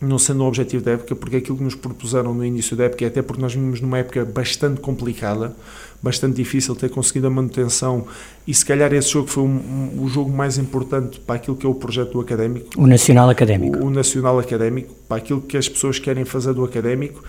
não 0.02 0.20
sendo 0.20 0.44
um 0.44 0.48
objetivo 0.48 0.84
da 0.84 0.92
época, 0.92 1.16
porque 1.16 1.38
aquilo 1.38 1.58
que 1.58 1.64
nos 1.64 1.76
propuseram 1.76 2.34
no 2.34 2.46
início 2.46 2.76
da 2.76 2.86
época, 2.86 3.06
até 3.08 3.22
porque 3.22 3.42
nós 3.42 3.54
vimos 3.54 3.80
numa 3.82 3.98
época 3.98 4.26
bastante 4.26 4.82
complicada, 4.82 5.56
bastante 6.02 6.36
difícil 6.36 6.76
ter 6.76 6.90
conseguido 6.90 7.28
a 7.28 7.30
manutenção, 7.30 8.06
e 8.46 8.54
se 8.54 8.66
calhar 8.66 8.94
esse 8.94 9.10
jogo 9.10 9.28
foi 9.28 9.44
um, 9.44 9.48
um, 9.48 10.04
o 10.04 10.08
jogo 10.08 10.32
mais 10.32 10.58
importante 10.58 11.20
para 11.20 11.36
aquilo 11.36 11.56
que 11.56 11.66
é 11.66 11.70
o 11.70 11.76
projeto 11.76 12.14
do 12.14 12.20
Académico. 12.20 12.70
O 12.78 12.88
Nacional 12.88 13.30
Académico. 13.30 13.78
O, 13.80 13.88
o 13.88 13.90
Nacional 13.90 14.38
Académico, 14.40 14.94
para 15.08 15.18
aquilo 15.18 15.42
que 15.42 15.58
as 15.58 15.68
pessoas 15.68 15.98
querem 15.98 16.26
fazer 16.26 16.54
do 16.54 16.64
Académico, 16.64 17.24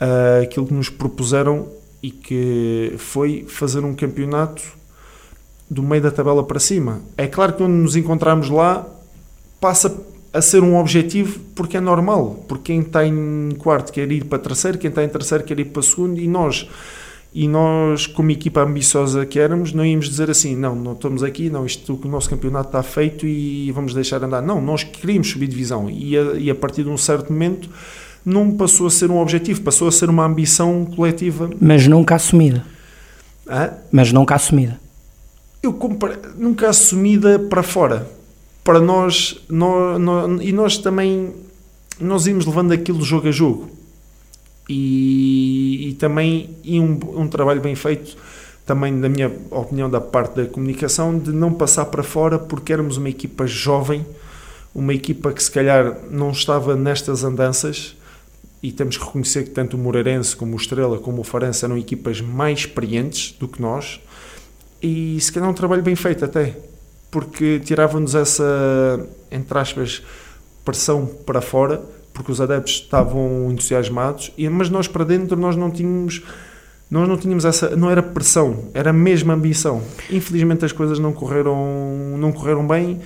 uh, 0.00 0.42
aquilo 0.42 0.66
que 0.66 0.74
nos 0.74 0.88
propuseram 0.88 1.68
e 2.02 2.10
que 2.10 2.94
foi 2.98 3.46
fazer 3.48 3.84
um 3.84 3.94
campeonato 3.94 4.62
do 5.70 5.82
meio 5.82 6.02
da 6.02 6.10
tabela 6.10 6.44
para 6.44 6.60
cima. 6.60 7.00
É 7.16 7.26
claro 7.26 7.52
que 7.52 7.58
quando 7.58 7.72
nos 7.72 7.96
encontramos 7.96 8.50
lá, 8.50 8.86
passa 9.58 9.88
a 10.34 10.42
ser 10.42 10.64
um 10.64 10.76
objetivo 10.76 11.38
porque 11.54 11.76
é 11.76 11.80
normal, 11.80 12.44
porque 12.48 12.72
quem 12.72 12.80
está 12.80 13.06
em 13.06 13.50
quarto 13.56 13.92
quer 13.92 14.10
ir 14.10 14.24
para 14.24 14.40
terceiro, 14.40 14.76
quem 14.76 14.90
está 14.90 15.04
em 15.04 15.08
terceiro 15.08 15.44
quer 15.44 15.60
ir 15.60 15.66
para 15.66 15.80
segundo 15.80 16.20
e 16.20 16.26
nós 16.26 16.68
e 17.32 17.46
nós 17.48 18.06
como 18.08 18.32
equipa 18.32 18.62
ambiciosa 18.62 19.24
que 19.24 19.38
éramos 19.38 19.72
não 19.72 19.86
íamos 19.86 20.08
dizer 20.08 20.28
assim, 20.28 20.56
não, 20.56 20.74
não 20.74 20.92
estamos 20.92 21.22
aqui, 21.22 21.48
não, 21.48 21.64
isto 21.64 22.00
o 22.02 22.08
nosso 22.08 22.28
campeonato 22.28 22.68
está 22.68 22.82
feito 22.82 23.24
e 23.28 23.70
vamos 23.70 23.94
deixar 23.94 24.22
andar. 24.24 24.42
Não, 24.42 24.60
nós 24.60 24.82
queríamos 24.82 25.30
subir 25.30 25.46
divisão 25.46 25.88
e 25.88 26.18
a, 26.18 26.22
e 26.34 26.50
a 26.50 26.54
partir 26.54 26.82
de 26.82 26.90
um 26.90 26.96
certo 26.96 27.32
momento 27.32 27.70
não 28.26 28.50
passou 28.50 28.88
a 28.88 28.90
ser 28.90 29.12
um 29.12 29.20
objetivo, 29.20 29.60
passou 29.60 29.86
a 29.86 29.92
ser 29.92 30.10
uma 30.10 30.24
ambição 30.24 30.84
coletiva. 30.84 31.48
Mas 31.60 31.86
nunca 31.86 32.16
assumida. 32.16 32.64
Hã? 33.48 33.70
Mas 33.92 34.12
nunca 34.12 34.34
assumida. 34.34 34.80
Eu 35.62 35.72
compre... 35.74 36.18
nunca 36.36 36.68
assumida 36.70 37.38
para 37.38 37.62
fora 37.62 38.08
para 38.64 38.80
nós, 38.80 39.38
nós, 39.48 40.00
nós, 40.00 40.40
e 40.42 40.50
nós 40.50 40.78
também 40.78 41.34
nós 42.00 42.26
íamos 42.26 42.46
levando 42.46 42.72
aquilo 42.72 43.02
jogo 43.02 43.28
a 43.28 43.30
jogo. 43.30 43.68
E, 44.68 45.90
e 45.90 45.94
também 45.94 46.56
e 46.64 46.80
um, 46.80 46.98
um 47.16 47.28
trabalho 47.28 47.60
bem 47.60 47.74
feito 47.74 48.16
também 48.64 48.90
na 48.90 49.10
minha 49.10 49.30
opinião 49.50 49.90
da 49.90 50.00
parte 50.00 50.36
da 50.36 50.46
comunicação 50.46 51.18
de 51.18 51.30
não 51.32 51.52
passar 51.52 51.84
para 51.84 52.02
fora 52.02 52.38
porque 52.38 52.72
éramos 52.72 52.96
uma 52.96 53.10
equipa 53.10 53.46
jovem 53.46 54.06
uma 54.74 54.94
equipa 54.94 55.30
que 55.34 55.42
se 55.42 55.50
calhar 55.50 55.98
não 56.10 56.30
estava 56.30 56.74
nestas 56.74 57.24
andanças 57.24 57.94
e 58.62 58.72
temos 58.72 58.96
que 58.96 59.04
reconhecer 59.04 59.44
que 59.44 59.50
tanto 59.50 59.76
o 59.76 59.78
Moreirense 59.78 60.34
como 60.34 60.54
o 60.54 60.56
Estrela 60.56 60.96
como 60.96 61.20
o 61.20 61.24
Farense 61.24 61.62
eram 61.62 61.76
equipas 61.76 62.22
mais 62.22 62.60
experientes 62.60 63.36
do 63.38 63.46
que 63.46 63.60
nós 63.60 64.00
e 64.82 65.20
se 65.20 65.30
calhar 65.30 65.50
um 65.50 65.52
trabalho 65.52 65.82
bem 65.82 65.94
feito 65.94 66.24
até 66.24 66.56
porque 67.14 67.60
tirava-nos 67.60 68.16
essa, 68.16 68.44
entre 69.30 69.56
aspas, 69.56 70.02
pressão 70.64 71.06
para 71.06 71.40
fora, 71.40 71.80
porque 72.12 72.32
os 72.32 72.40
adeptos 72.40 72.72
estavam 72.72 73.52
entusiasmados, 73.52 74.32
mas 74.50 74.68
nós 74.68 74.88
para 74.88 75.04
dentro 75.04 75.36
nós 75.36 75.54
não 75.54 75.70
tínhamos 75.70 76.24
nós 76.90 77.08
não 77.08 77.16
tínhamos 77.16 77.44
essa 77.44 77.76
não 77.76 77.88
era 77.88 78.02
pressão 78.02 78.64
era 78.74 78.92
mesmo 78.92 79.30
ambição. 79.30 79.80
Infelizmente 80.10 80.64
as 80.64 80.72
coisas 80.72 80.98
não 80.98 81.12
correram 81.12 82.16
não 82.18 82.32
correram 82.32 82.66
bem 82.66 83.00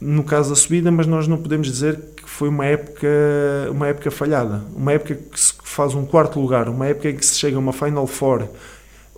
no 0.00 0.24
caso 0.24 0.50
da 0.50 0.56
subida 0.56 0.90
mas 0.90 1.06
nós 1.06 1.28
não 1.28 1.36
podemos 1.36 1.68
dizer 1.68 1.96
que 2.16 2.28
foi 2.28 2.48
uma 2.48 2.66
época 2.66 3.08
uma 3.70 3.86
época 3.86 4.10
falhada. 4.10 4.64
Uma 4.74 4.94
época 4.94 5.14
que 5.14 5.38
se 5.38 5.52
faz 5.62 5.94
um 5.94 6.04
quarto 6.04 6.40
lugar 6.40 6.68
uma 6.68 6.86
época 6.86 7.12
que 7.12 7.24
se 7.24 7.38
chega 7.38 7.56
a 7.56 7.60
uma 7.60 7.72
final 7.72 8.06
four 8.08 8.48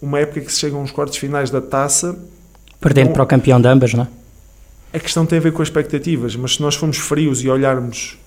uma 0.01 0.19
época 0.19 0.43
que 0.43 0.53
se 0.53 0.61
chega 0.61 0.77
a 0.77 0.79
uns 0.79 0.91
quartos 0.91 1.17
finais 1.17 1.51
da 1.51 1.63
taça 1.63 2.19
Perdendo 2.81 3.13
para 3.13 3.23
o 3.23 3.27
campeão 3.27 3.61
de 3.61 3.69
ambas, 3.69 3.93
não 3.93 4.05
é? 4.05 4.09
A 4.93 4.99
questão 4.99 5.25
tem 5.27 5.39
a 5.39 5.43
ver 5.43 5.53
com 5.53 5.63
expectativas, 5.63 6.35
mas 6.35 6.55
se 6.55 6.63
nós 6.63 6.75
formos 6.75 6.97
frios 6.97 7.45
e 7.45 7.49
olharmos 7.49 8.19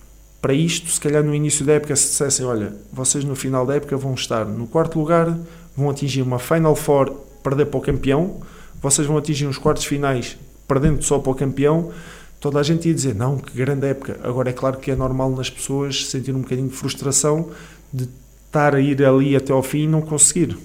para 0.42 0.54
isto, 0.54 0.90
se 0.90 1.00
calhar 1.00 1.24
no 1.24 1.34
início 1.34 1.66
da 1.66 1.74
época 1.74 1.96
se 1.96 2.10
dissessem, 2.10 2.46
olha, 2.46 2.74
vocês 2.92 3.24
no 3.24 3.36
final 3.36 3.66
da 3.66 3.76
época 3.76 3.98
vão 3.98 4.14
estar 4.14 4.46
no 4.46 4.68
quarto 4.68 5.00
lugar, 5.00 5.38
vão 5.76 5.90
atingir 5.90 6.22
uma 6.22 6.40
Final 6.40 6.76
Four 6.76 7.12
perder 7.42 7.66
para 7.66 7.78
o 7.78 7.82
campeão, 7.82 8.42
vocês 8.82 9.08
vão 9.08 9.18
atingir 9.18 9.46
os 9.46 9.58
quartos 9.58 9.86
finais 9.86 10.38
perdendo 10.68 11.04
só 11.04 11.20
para 11.20 11.32
o 11.32 11.36
campeão, 11.36 11.92
toda 12.40 12.60
a 12.60 12.64
gente 12.64 12.88
ia 12.88 12.94
dizer, 12.94 13.16
não, 13.16 13.38
que 13.38 13.56
grande 13.56 13.88
época. 13.88 14.20
Agora 14.24 14.50
é 14.50 14.54
claro 14.54 14.78
que 14.78 14.92
é 14.92 14.96
normal 14.96 15.30
nas 15.32 15.50
pessoas 15.50 16.06
sentir 16.08 16.36
um 16.36 16.42
bocadinho 16.42 16.68
de 16.68 16.76
frustração 16.76 17.50
de 17.92 18.08
estar 18.46 18.76
a 18.76 18.80
ir 18.80 19.04
ali 19.04 19.36
até 19.36 19.52
ao 19.52 19.64
fim 19.64 19.84
e 19.84 19.88
não 19.88 20.02
conseguir. 20.02 20.58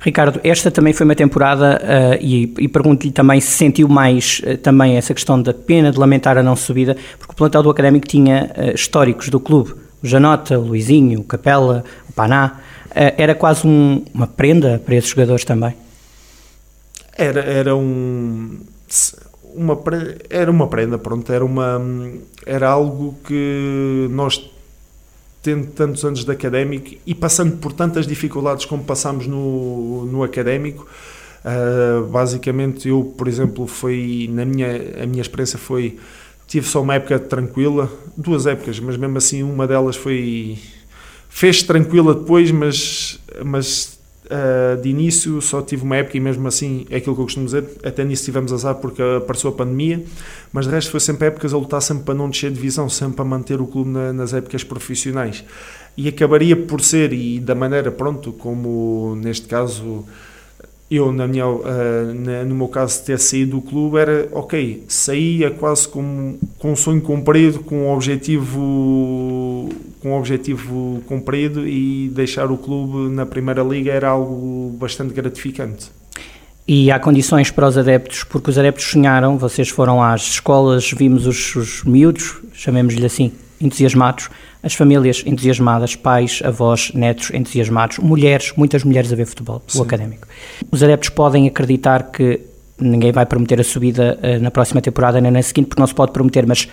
Ricardo, 0.00 0.40
esta 0.42 0.70
também 0.70 0.94
foi 0.94 1.04
uma 1.04 1.14
temporada 1.14 1.78
uh, 1.82 2.18
e, 2.24 2.54
e 2.58 2.68
pergunto-lhe 2.68 3.12
também 3.12 3.38
se 3.38 3.50
sentiu 3.50 3.86
mais 3.86 4.40
uh, 4.44 4.56
também 4.56 4.96
essa 4.96 5.12
questão 5.12 5.40
da 5.40 5.52
pena 5.52 5.92
de 5.92 5.98
lamentar 5.98 6.38
a 6.38 6.42
não 6.42 6.56
subida, 6.56 6.96
porque 7.18 7.32
o 7.32 7.36
plantel 7.36 7.62
do 7.62 7.70
Académico 7.70 8.08
tinha 8.08 8.50
uh, 8.56 8.74
históricos 8.74 9.28
do 9.28 9.38
clube, 9.38 9.74
o 10.02 10.06
Janota, 10.06 10.58
o 10.58 10.62
Luizinho, 10.62 11.20
o 11.20 11.24
Capela, 11.24 11.84
o 12.08 12.12
Paná, 12.12 12.60
era 12.92 13.36
quase 13.36 13.64
um, 13.66 14.02
uma 14.12 14.26
prenda 14.26 14.82
para 14.84 14.96
esses 14.96 15.10
jogadores 15.10 15.44
também? 15.44 15.76
Era, 17.16 17.40
era 17.40 17.76
um 17.76 18.58
uma 19.54 19.78
era 20.28 20.50
uma 20.50 20.66
prenda 20.66 20.98
pronto 20.98 21.32
era 21.32 21.44
uma 21.44 21.80
era 22.44 22.68
algo 22.68 23.14
que 23.24 24.08
nós 24.10 24.50
tendo 25.42 25.68
tantos 25.68 26.04
anos 26.04 26.24
de 26.24 26.30
académico 26.30 26.96
e 27.06 27.14
passando 27.14 27.56
por 27.56 27.72
tantas 27.72 28.06
dificuldades 28.06 28.64
como 28.64 28.84
passamos 28.84 29.26
no, 29.26 30.06
no 30.06 30.22
académico, 30.22 30.86
uh, 31.44 32.04
basicamente 32.06 32.88
eu, 32.88 33.14
por 33.16 33.26
exemplo, 33.26 33.66
foi 33.66 34.28
na 34.32 34.44
minha 34.44 35.02
a 35.02 35.06
minha 35.06 35.22
experiência 35.22 35.58
foi 35.58 35.98
tive 36.46 36.66
só 36.66 36.82
uma 36.82 36.94
época 36.94 37.18
tranquila, 37.18 37.90
duas 38.16 38.46
épocas, 38.46 38.80
mas 38.80 38.96
mesmo 38.96 39.16
assim 39.16 39.42
uma 39.42 39.66
delas 39.66 39.96
foi 39.96 40.58
fez 41.28 41.62
tranquila 41.62 42.14
depois, 42.14 42.50
mas 42.50 43.18
mas 43.44 43.99
Uh, 44.30 44.80
de 44.80 44.88
início 44.88 45.42
só 45.42 45.60
tive 45.60 45.82
uma 45.82 45.96
época 45.96 46.16
e 46.16 46.20
mesmo 46.20 46.46
assim 46.46 46.86
é 46.88 46.98
aquilo 46.98 47.16
que 47.16 47.20
eu 47.20 47.24
costumo 47.24 47.46
dizer, 47.46 47.64
até 47.82 48.04
nisso 48.04 48.24
tivemos 48.24 48.52
azar 48.52 48.76
porque 48.76 49.02
apareceu 49.02 49.50
a 49.50 49.52
pandemia, 49.52 50.04
mas 50.52 50.66
de 50.66 50.70
resto 50.70 50.92
foi 50.92 51.00
sempre 51.00 51.26
épocas 51.26 51.52
a 51.52 51.56
lutar 51.56 51.82
sempre 51.82 52.04
para 52.04 52.14
não 52.14 52.30
descer 52.30 52.50
de 52.50 52.54
divisão, 52.54 52.88
sempre 52.88 53.16
para 53.16 53.24
manter 53.24 53.60
o 53.60 53.66
clube 53.66 53.90
na, 53.90 54.12
nas 54.12 54.32
épocas 54.32 54.62
profissionais. 54.62 55.42
E 55.96 56.06
acabaria 56.06 56.56
por 56.56 56.80
ser, 56.80 57.12
e 57.12 57.40
da 57.40 57.56
maneira, 57.56 57.90
pronto, 57.90 58.32
como 58.32 59.16
neste 59.16 59.48
caso 59.48 60.04
eu, 60.90 61.12
na 61.12 61.26
minha, 61.26 61.46
uh, 61.46 61.62
na, 62.14 62.44
no 62.44 62.54
meu 62.54 62.66
caso, 62.66 63.04
ter 63.04 63.18
saído 63.18 63.52
do 63.52 63.62
clube 63.62 63.98
era, 63.98 64.28
ok, 64.32 64.84
saía 64.88 65.50
quase 65.50 65.86
com, 65.86 66.36
com 66.58 66.72
um 66.72 66.76
sonho 66.76 67.00
cumprido, 67.00 67.60
com 67.60 67.86
um 67.86 67.92
objetivo, 67.92 69.68
com 70.00 70.10
um 70.10 70.14
objetivo 70.14 71.00
cumprido 71.06 71.66
e 71.66 72.08
deixar 72.08 72.50
o 72.50 72.58
clube 72.58 73.14
na 73.14 73.24
Primeira 73.24 73.62
Liga 73.62 73.92
era 73.92 74.08
algo 74.08 74.76
bastante 74.80 75.14
gratificante. 75.14 75.92
E 76.66 76.90
há 76.90 76.98
condições 76.98 77.50
para 77.50 77.68
os 77.68 77.78
adeptos, 77.78 78.24
porque 78.24 78.50
os 78.50 78.58
adeptos 78.58 78.84
sonharam, 78.84 79.38
vocês 79.38 79.68
foram 79.68 80.02
às 80.02 80.22
escolas, 80.22 80.90
vimos 80.90 81.26
os, 81.26 81.54
os 81.54 81.84
miúdos, 81.84 82.36
chamemos-lhe 82.52 83.06
assim, 83.06 83.32
entusiasmados, 83.60 84.30
as 84.62 84.74
famílias 84.74 85.22
entusiasmadas, 85.26 85.94
pais, 85.94 86.40
avós, 86.44 86.92
netos 86.94 87.30
entusiasmados, 87.30 87.98
mulheres, 87.98 88.52
muitas 88.56 88.84
mulheres 88.84 89.12
a 89.12 89.16
ver 89.16 89.26
futebol, 89.26 89.62
Sim. 89.66 89.78
o 89.78 89.82
académico. 89.82 90.26
Os 90.70 90.82
adeptos 90.82 91.10
podem 91.10 91.46
acreditar 91.46 92.10
que 92.10 92.40
ninguém 92.78 93.12
vai 93.12 93.26
prometer 93.26 93.60
a 93.60 93.64
subida 93.64 94.18
uh, 94.22 94.42
na 94.42 94.50
próxima 94.50 94.80
temporada 94.80 95.20
nem 95.20 95.30
na 95.30 95.42
seguinte, 95.42 95.68
porque 95.68 95.80
não 95.80 95.86
se 95.86 95.94
pode 95.94 96.12
prometer, 96.12 96.46
mas 96.46 96.68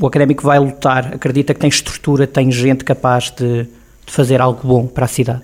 o 0.00 0.06
académico 0.06 0.42
vai 0.42 0.58
lutar, 0.58 1.14
acredita 1.14 1.54
que 1.54 1.60
tem 1.60 1.68
estrutura, 1.68 2.26
tem 2.26 2.50
gente 2.50 2.84
capaz 2.84 3.30
de, 3.30 3.64
de 3.64 4.12
fazer 4.12 4.40
algo 4.40 4.66
bom 4.66 4.86
para 4.86 5.04
a 5.04 5.08
cidade. 5.08 5.42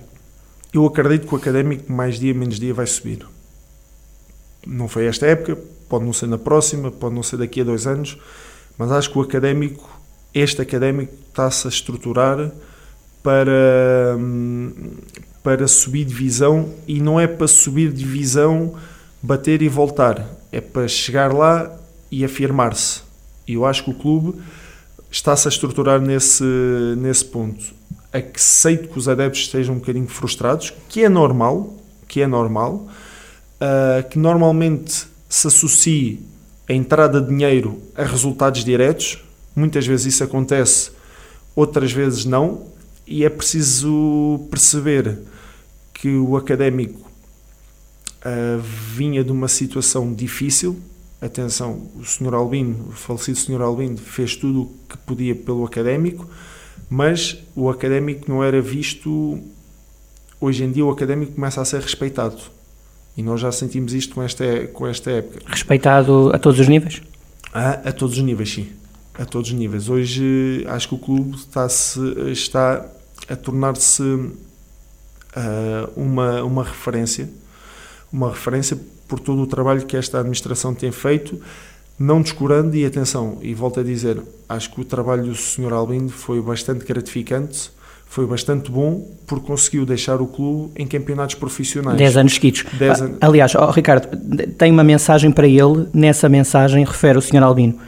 Eu 0.73 0.85
acredito 0.85 1.27
que 1.27 1.35
o 1.35 1.39
académico, 1.39 1.91
mais 1.91 2.19
dia 2.19 2.35
menos 2.35 2.61
dia, 2.61 2.75
vai 2.75 2.87
subir. 2.87 3.27
Não 4.67 4.89
foi 4.89 5.07
esta 5.07 5.27
época, 5.27 5.57
pode 5.89 6.05
não 6.05 6.13
ser 6.13 6.27
na 6.27 6.39
próxima, 6.39 6.91
pode 6.91 7.15
não 7.15 7.23
ser 7.23 7.39
daqui 7.39 7.61
a 7.61 7.65
dois 7.65 7.87
anos, 7.87 8.19
mas 8.77 8.91
acho 8.91 9.11
que 9.11 9.19
o 9.19 9.23
académico 9.23 9.96
este 10.35 10.61
académico 10.63 11.15
está-se 11.29 11.67
a 11.67 11.71
estruturar 11.71 12.51
para, 13.23 14.17
para 15.43 15.67
subir 15.67 16.05
divisão 16.05 16.73
e 16.87 17.01
não 17.01 17.19
é 17.19 17.27
para 17.27 17.49
subir 17.49 17.93
divisão, 17.93 18.75
bater 19.23 19.63
e 19.63 19.69
voltar, 19.69 20.25
é 20.53 20.61
para 20.61 20.87
chegar 20.87 21.33
lá 21.33 21.75
e 22.11 22.25
afirmar-se. 22.25 23.03
E 23.47 23.55
eu 23.55 23.65
acho 23.65 23.85
que 23.85 23.91
o 23.91 23.95
clube 23.95 24.41
está-se 25.11 25.49
a 25.49 25.51
estruturar 25.51 26.01
nesse, 26.01 26.45
nesse 26.99 27.25
ponto. 27.25 27.75
Aceito 28.13 28.89
que 28.89 28.99
os 28.99 29.09
adeptos 29.09 29.41
estejam 29.41 29.75
um 29.75 29.79
bocadinho 29.79 30.09
frustrados, 30.09 30.73
que 30.89 31.05
é 31.05 31.09
normal, 31.09 31.75
que 32.09 32.23
é 32.23 32.27
normal, 32.27 32.89
uh, 33.61 34.09
que 34.09 34.19
normalmente 34.19 35.07
se 35.29 35.47
associe 35.47 36.21
a 36.69 36.73
entrada 36.73 37.21
de 37.21 37.29
dinheiro 37.29 37.81
a 37.95 38.05
resultados 38.05 38.65
diretos, 38.65 39.23
Muitas 39.57 39.87
vezes 39.87 40.15
isso 40.15 40.23
acontece, 40.23 40.91
outras 41.55 41.91
vezes 41.91 42.27
não, 42.27 42.67
e 43.07 43.25
é 43.25 43.31
preciso 43.31 44.47
perceber 44.51 45.19
que 45.95 46.15
o 46.15 46.37
académico 46.37 47.11
uh, 48.21 48.61
vinha 48.61 49.25
de 49.25 49.33
uma 49.33 49.49
situação 49.49 50.13
difícil. 50.13 50.79
Atenção, 51.23 51.89
o 51.99 52.05
Sr. 52.05 52.35
Albino, 52.35 52.89
o 52.91 52.93
falecido 52.93 53.39
Sr. 53.39 53.63
Albino, 53.63 53.97
fez 53.97 54.37
tudo 54.37 54.63
o 54.65 54.75
que 54.87 54.99
podia 54.99 55.35
pelo 55.35 55.65
académico, 55.65 56.29
mas 56.91 57.39
o 57.55 57.71
académico 57.71 58.31
não 58.31 58.45
era 58.45 58.61
visto. 58.61 59.41
Hoje 60.39 60.65
em 60.65 60.71
dia, 60.71 60.85
o 60.85 60.91
académico 60.91 61.33
começa 61.33 61.63
a 61.63 61.65
ser 61.65 61.81
respeitado. 61.81 62.37
E 63.17 63.23
nós 63.23 63.41
já 63.41 63.51
sentimos 63.51 63.95
isto 63.95 64.15
com 64.15 64.23
esta, 64.23 64.67
com 64.67 64.87
esta 64.87 65.11
época. 65.11 65.41
Respeitado 65.47 66.31
a 66.35 66.39
todos 66.39 66.61
os 66.61 66.69
níveis? 66.69 67.01
A, 67.55 67.71
a 67.89 67.93
todos 67.93 68.19
os 68.19 68.23
níveis, 68.23 68.53
sim 68.53 68.69
a 69.19 69.25
todos 69.25 69.51
os 69.51 69.57
níveis. 69.57 69.89
Hoje 69.89 70.65
acho 70.69 70.89
que 70.89 70.95
o 70.95 70.99
clube 70.99 71.37
está, 71.37 71.69
-se, 71.69 72.01
está 72.31 72.87
a 73.29 73.37
tornar-se 73.37 74.03
uh, 75.37 75.91
uma, 75.97 76.43
uma 76.43 76.65
referência, 76.65 77.29
uma 78.13 78.31
referência 78.31 78.79
por 79.09 79.21
todo 79.21 79.43
o 79.43 79.47
trabalho 79.47 79.85
que 79.87 79.97
esta 79.97 80.19
administração 80.19 80.75
tem 80.75 80.91
feito, 80.91 81.41
não 81.99 82.21
descurando, 82.21 82.77
e 82.77 82.85
atenção, 82.85 83.39
e 83.41 83.55
volto 83.55 83.81
a 83.81 83.83
dizer, 83.83 84.21
acho 84.49 84.71
que 84.73 84.81
o 84.81 84.85
trabalho 84.85 85.25
do 85.25 85.35
Sr. 85.35 85.73
Albino 85.73 86.09
foi 86.09 86.41
bastante 86.43 86.85
gratificante, 86.85 87.71
foi 88.09 88.27
bastante 88.27 88.71
bom, 88.71 89.09
porque 89.27 89.47
conseguiu 89.47 89.85
deixar 89.85 90.21
o 90.21 90.27
clube 90.27 90.73
em 90.77 90.87
campeonatos 90.87 91.35
profissionais. 91.35 91.97
10 91.99 92.17
anos 92.19 92.35
seguidos. 92.35 92.65
Dez 92.79 93.01
an... 93.01 93.17
Aliás, 93.21 93.55
oh, 93.55 93.71
Ricardo, 93.71 94.09
tem 94.59 94.71
uma 94.71 94.85
mensagem 94.85 95.31
para 95.31 95.47
ele, 95.47 95.89
nessa 95.93 96.29
mensagem 96.29 96.85
refere 96.85 97.19
o 97.19 97.23
Sr. 97.23 97.43
Albino. 97.43 97.79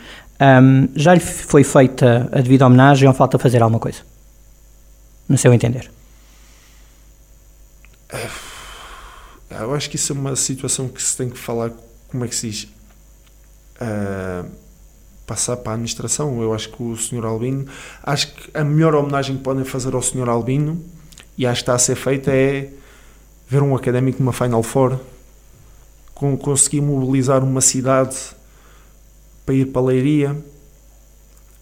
Um, 0.40 0.88
já 0.94 1.14
lhe 1.14 1.20
foi 1.20 1.64
feita 1.64 2.28
a 2.30 2.40
devida 2.40 2.64
homenagem 2.64 3.08
ou 3.08 3.14
falta 3.14 3.38
fazer 3.38 3.62
alguma 3.62 3.80
coisa? 3.80 4.00
No 5.28 5.36
seu 5.36 5.52
entender? 5.52 5.90
Ah, 8.10 9.62
eu 9.62 9.74
acho 9.74 9.90
que 9.90 9.96
isso 9.96 10.12
é 10.12 10.16
uma 10.16 10.36
situação 10.36 10.88
que 10.88 11.02
se 11.02 11.16
tem 11.16 11.28
que 11.28 11.38
falar, 11.38 11.72
como 12.08 12.24
é 12.24 12.28
que 12.28 12.34
se 12.34 12.48
diz? 12.48 12.68
Uh, 13.80 14.48
passar 15.26 15.56
para 15.56 15.72
a 15.72 15.74
administração. 15.74 16.40
Eu 16.40 16.54
acho 16.54 16.70
que 16.70 16.82
o 16.82 16.96
Sr. 16.96 17.24
Albino, 17.24 17.66
acho 18.02 18.32
que 18.32 18.50
a 18.56 18.64
melhor 18.64 18.94
homenagem 18.94 19.36
que 19.36 19.42
podem 19.42 19.64
fazer 19.64 19.94
ao 19.94 20.02
Sr. 20.02 20.28
Albino, 20.28 20.82
e 21.36 21.46
acho 21.46 21.62
que 21.62 21.62
está 21.62 21.74
a 21.74 21.78
ser 21.78 21.96
feita, 21.96 22.30
é 22.32 22.70
ver 23.48 23.62
um 23.62 23.74
académico 23.74 24.20
numa 24.20 24.32
Final 24.32 24.62
Four, 24.62 24.98
com, 26.14 26.36
conseguir 26.36 26.80
mobilizar 26.80 27.42
uma 27.42 27.60
cidade 27.60 28.16
para 29.48 29.54
ir 29.54 29.64
para 29.68 29.80
a 29.80 29.84
Leiria, 29.86 30.36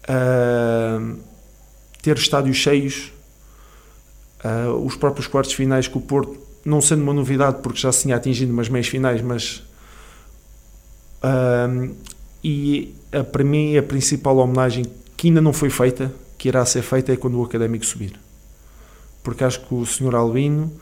uh, 0.09 1.17
ter 2.01 2.17
estádios 2.17 2.57
cheios, 2.57 3.13
uh, 4.43 4.73
os 4.85 4.97
próprios 4.97 5.25
quartos 5.25 5.53
finais 5.53 5.87
com 5.87 5.99
o 5.99 6.01
Porto, 6.01 6.37
não 6.65 6.81
sendo 6.81 7.03
uma 7.03 7.13
novidade 7.13 7.61
porque 7.63 7.79
já 7.79 7.89
se 7.93 8.01
tinha 8.01 8.17
atingido 8.17 8.51
umas 8.51 8.67
meias 8.67 8.87
finais, 8.87 9.21
mas 9.21 9.63
uh, 11.23 11.95
e 12.43 12.93
a, 13.09 13.23
para 13.23 13.45
mim 13.45 13.77
a 13.77 13.83
principal 13.83 14.35
homenagem 14.35 14.83
que 15.15 15.29
ainda 15.29 15.39
não 15.39 15.53
foi 15.53 15.69
feita, 15.69 16.13
que 16.37 16.49
irá 16.49 16.65
ser 16.65 16.81
feita, 16.81 17.13
é 17.13 17.15
quando 17.15 17.39
o 17.39 17.43
Académico 17.45 17.85
subir. 17.85 18.19
Porque 19.23 19.45
acho 19.45 19.61
que 19.61 19.73
o 19.73 19.85
Sr. 19.85 20.13
Albino 20.13 20.73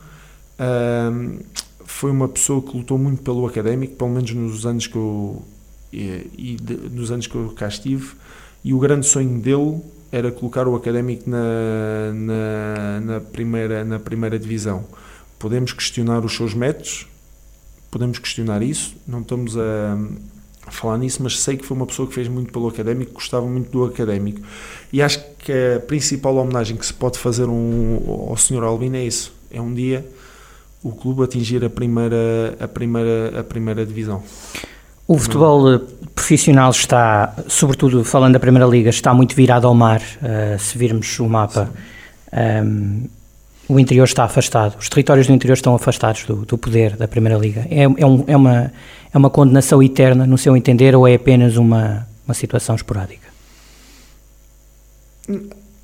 foi 1.84 2.10
uma 2.10 2.28
pessoa 2.28 2.60
que 2.60 2.76
lutou 2.76 2.98
muito 2.98 3.22
pelo 3.22 3.46
Académico, 3.46 3.94
pelo 3.94 4.10
menos 4.10 4.30
nos 4.32 4.66
anos 4.66 4.86
que 4.86 4.96
eu, 4.96 5.42
e, 5.92 6.26
e 6.36 6.56
de, 6.56 6.74
nos 6.90 7.10
anos 7.10 7.26
que 7.26 7.34
eu 7.34 7.50
cá 7.50 7.68
estive, 7.68 8.14
e 8.64 8.74
o 8.74 8.78
grande 8.78 9.06
sonho 9.06 9.40
dele 9.40 9.80
era 10.10 10.30
colocar 10.30 10.66
o 10.66 10.74
Académico 10.74 11.28
na, 11.28 12.12
na, 12.14 13.00
na, 13.00 13.20
primeira, 13.20 13.84
na 13.84 13.98
primeira 13.98 14.38
divisão. 14.38 14.84
Podemos 15.38 15.72
questionar 15.72 16.24
os 16.24 16.34
seus 16.34 16.54
métodos, 16.54 17.06
podemos 17.90 18.18
questionar 18.18 18.62
isso, 18.62 18.96
não 19.06 19.20
estamos 19.20 19.56
a, 19.56 19.98
a 20.66 20.70
falar 20.70 20.98
nisso, 20.98 21.22
mas 21.22 21.40
sei 21.40 21.56
que 21.56 21.64
foi 21.64 21.76
uma 21.76 21.86
pessoa 21.86 22.08
que 22.08 22.14
fez 22.14 22.28
muito 22.28 22.52
pelo 22.52 22.68
Académico, 22.68 23.12
gostava 23.12 23.46
muito 23.46 23.70
do 23.70 23.84
Académico. 23.84 24.40
E 24.92 25.02
acho 25.02 25.22
que 25.38 25.52
a 25.52 25.80
principal 25.80 26.36
homenagem 26.36 26.76
que 26.76 26.86
se 26.86 26.94
pode 26.94 27.18
fazer 27.18 27.46
um, 27.48 28.26
ao 28.28 28.36
Sr. 28.36 28.62
Albino 28.62 28.96
é 28.96 29.04
isso, 29.04 29.32
é 29.50 29.60
um 29.60 29.72
dia 29.74 30.06
o 30.82 30.92
clube 30.92 31.24
atingir 31.24 31.64
a 31.64 31.70
primeira, 31.70 32.56
a 32.60 32.68
primeira, 32.68 33.40
a 33.40 33.44
primeira 33.44 33.84
divisão. 33.84 34.22
O 35.08 35.18
futebol 35.18 35.74
eh, 35.74 35.80
profissional 36.14 36.70
está, 36.70 37.32
sobretudo 37.46 38.02
falando 38.04 38.32
da 38.32 38.40
Primeira 38.40 38.66
Liga, 38.66 38.90
está 38.90 39.14
muito 39.14 39.36
virado 39.36 39.66
ao 39.66 39.74
mar. 39.74 40.00
Uh, 40.00 40.58
se 40.58 40.76
virmos 40.76 41.18
o 41.20 41.28
mapa, 41.28 41.70
um, 42.32 42.36
ehm, 42.36 43.08
o 43.68 43.78
interior 43.78 44.04
está 44.04 44.24
afastado. 44.24 44.76
Os 44.78 44.88
territórios 44.88 45.28
do 45.28 45.32
interior 45.32 45.54
estão 45.54 45.74
afastados 45.74 46.24
do, 46.24 46.44
do 46.44 46.58
poder 46.58 46.96
da 46.96 47.06
Primeira 47.06 47.38
Liga. 47.38 47.66
É, 47.70 47.82
é, 47.82 47.88
um, 47.88 48.24
é, 48.26 48.36
uma, 48.36 48.72
é 49.12 49.18
uma 49.18 49.30
condenação 49.30 49.80
eterna, 49.80 50.26
no 50.26 50.36
seu 50.36 50.56
entender, 50.56 50.96
ou 50.96 51.06
é 51.06 51.14
apenas 51.14 51.56
uma, 51.56 52.06
uma 52.26 52.34
situação 52.34 52.74
esporádica? 52.74 53.28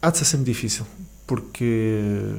Há 0.00 0.11
de 0.11 0.19
ser 0.19 0.25
sempre 0.25 0.47
difícil, 0.47 0.85
porque 1.29 2.35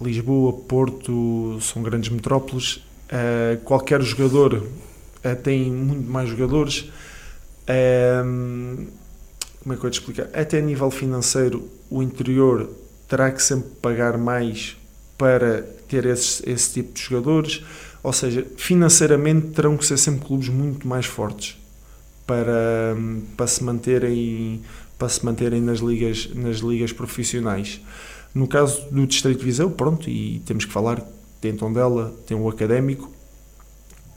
Lisboa, 0.00 0.52
Porto 0.52 1.58
são 1.60 1.82
grandes 1.82 2.10
metrópoles. 2.10 2.76
Uh, 3.06 3.58
qualquer 3.64 4.02
jogador 4.02 4.66
tem 5.34 5.70
muito 5.70 6.08
mais 6.10 6.28
jogadores. 6.28 6.90
Uh, 7.68 8.86
como 9.62 9.74
é 9.74 9.76
que 9.76 9.84
eu 9.84 9.90
te 9.90 9.98
explicar? 9.98 10.28
Até 10.32 10.58
a 10.58 10.62
nível 10.62 10.90
financeiro, 10.90 11.68
o 11.90 12.02
interior 12.02 12.70
terá 13.08 13.30
que 13.30 13.42
sempre 13.42 13.70
pagar 13.82 14.16
mais 14.16 14.76
para 15.18 15.62
ter 15.88 16.06
esse, 16.06 16.48
esse 16.48 16.74
tipo 16.74 16.92
de 16.92 17.02
jogadores. 17.02 17.64
Ou 18.02 18.12
seja, 18.12 18.46
financeiramente 18.56 19.48
terão 19.48 19.76
que 19.76 19.84
ser 19.84 19.96
sempre 19.96 20.24
clubes 20.24 20.48
muito 20.48 20.86
mais 20.86 21.06
fortes 21.06 21.56
para, 22.26 22.96
para 23.36 23.46
se 23.46 23.64
manterem 23.64 24.62
para 24.98 25.08
se 25.08 25.24
manterem 25.24 25.60
nas 25.60 25.80
ligas 25.80 26.30
nas 26.34 26.58
ligas 26.58 26.92
profissionais. 26.92 27.80
No 28.34 28.46
caso 28.46 28.88
do 28.90 29.06
Distrito 29.06 29.38
de 29.38 29.44
Viseu, 29.44 29.70
pronto, 29.70 30.08
e 30.08 30.40
temos 30.46 30.64
que 30.64 30.72
falar, 30.72 31.02
tem 31.40 31.56
Tondela, 31.56 32.14
tem 32.26 32.36
o 32.36 32.48
Académico, 32.48 33.10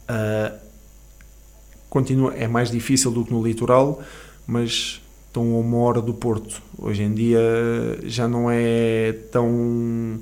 uh, 0.10 0.69
continua, 1.90 2.34
é 2.36 2.48
mais 2.48 2.70
difícil 2.70 3.12
do 3.12 3.26
que 3.26 3.32
no 3.32 3.44
litoral, 3.44 4.02
mas 4.46 5.02
estão 5.28 5.56
a 5.56 5.60
uma 5.60 5.78
hora 5.78 6.02
do 6.02 6.14
Porto. 6.14 6.62
Hoje 6.78 7.04
em 7.04 7.14
dia 7.14 7.40
já 8.04 8.28
não 8.28 8.50
é 8.50 9.14
tão 9.32 10.20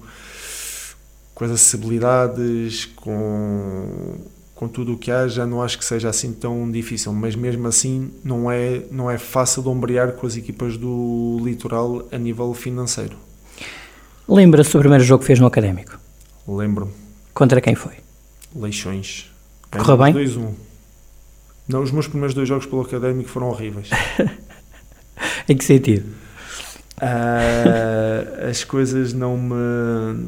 com 1.34 1.46
as 1.46 1.52
acessibilidades, 1.52 2.86
com, 2.96 4.16
com 4.56 4.68
tudo 4.68 4.94
o 4.94 4.98
que 4.98 5.12
há, 5.12 5.28
já 5.28 5.46
não 5.46 5.62
acho 5.62 5.78
que 5.78 5.86
seja 5.86 6.10
assim 6.10 6.34
tão 6.34 6.70
difícil, 6.72 7.14
mas 7.14 7.36
mesmo 7.36 7.68
assim 7.68 8.12
não 8.24 8.52
é, 8.52 8.82
não 8.92 9.10
é 9.10 9.20
fácil 9.20 9.62
de 9.62 9.70
ombrear 9.70 10.14
com 10.14 10.26
as 10.26 10.36
equipas 10.36 10.78
do 10.78 11.40
litoral 11.44 12.08
a 12.12 12.18
nível 12.18 12.52
financeiro. 12.56 13.16
Lembra-se 14.28 14.74
do 14.74 14.80
primeiro 14.80 15.04
jogo 15.04 15.22
que 15.22 15.28
fez 15.28 15.40
no 15.40 15.46
Académico? 15.46 16.00
Lembro-me. 16.48 16.92
Contra 17.36 17.62
quem 17.62 17.76
foi? 17.76 17.94
Leixões. 18.56 19.32
Correu 19.70 19.98
bem? 19.98 20.14
2-1. 20.16 20.54
Não, 21.68 21.82
os 21.82 21.92
meus 21.92 22.08
primeiros 22.08 22.34
dois 22.34 22.48
jogos 22.48 22.66
pelo 22.66 22.82
Académico 22.82 23.30
foram 23.30 23.50
horríveis. 23.50 23.90
em 25.48 25.58
que 25.58 25.66
sentido? 25.66 26.06
Uh, 26.98 28.50
as 28.50 28.64
coisas 28.64 29.14
não 29.14 29.38
me. 29.38 30.26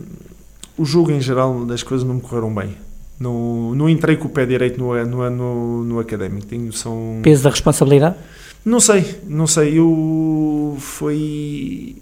O 0.78 0.86
jogo 0.86 1.12
em 1.12 1.22
geral, 1.22 1.66
as 1.72 1.84
coisas 1.84 2.08
não 2.08 2.16
me 2.16 2.22
correram 2.22 2.54
bem. 2.54 2.76
Não, 3.20 3.76
não 3.76 3.90
entrei 3.90 4.16
com 4.16 4.28
o 4.28 4.30
pé 4.30 4.46
direito 4.46 4.80
no, 4.80 4.94
no, 5.06 5.30
no, 5.30 5.84
no 5.84 6.00
Académico. 6.00 6.48
Tenho, 6.48 6.72
são... 6.72 7.20
Peso 7.22 7.44
da 7.44 7.50
responsabilidade? 7.50 8.16
Não 8.64 8.80
sei, 8.80 9.20
não 9.28 9.46
sei. 9.46 9.78
Eu. 9.78 10.78
Foi 10.80 11.98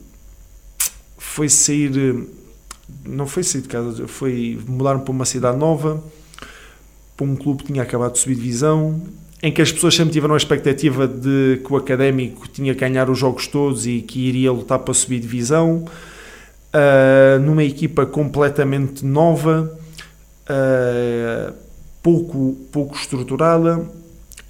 foi 1.38 1.50
sair, 1.50 2.28
não 3.06 3.28
foi 3.28 3.44
sair 3.44 3.62
de 3.62 3.68
casa, 3.68 4.08
foi 4.08 4.60
mudar 4.68 4.98
para 4.98 5.12
uma 5.12 5.24
cidade 5.24 5.56
nova, 5.56 6.04
para 7.16 7.28
um 7.28 7.36
clube 7.36 7.62
que 7.62 7.72
tinha 7.72 7.84
acabado 7.84 8.14
de 8.14 8.20
subir 8.20 8.34
divisão, 8.34 9.00
em 9.42 9.52
que 9.52 9.62
as 9.62 9.72
pessoas 9.72 9.96
sempre 9.96 10.14
tiveram 10.14 10.34
a 10.34 10.38
expectativa 10.38 11.08
de 11.08 11.62
que 11.64 11.72
o 11.72 11.78
Académico 11.78 12.48
tinha 12.48 12.74
que 12.74 12.80
ganhar 12.80 13.10
os 13.10 13.20
jogos 13.20 13.48
todos 13.48 13.86
e 13.86 14.02
que 14.02 14.20
iria 14.20 14.52
lutar 14.52 14.80
para 14.80 14.94
subir 14.94 15.20
divisão, 15.20 15.86
uh, 16.74 17.40
numa 17.40 17.64
equipa 17.64 18.06
completamente 18.06 19.06
nova, 19.06 19.72
uh, 20.50 21.54
pouco, 22.02 22.58
pouco 22.72 22.96
estruturada, 22.96 23.86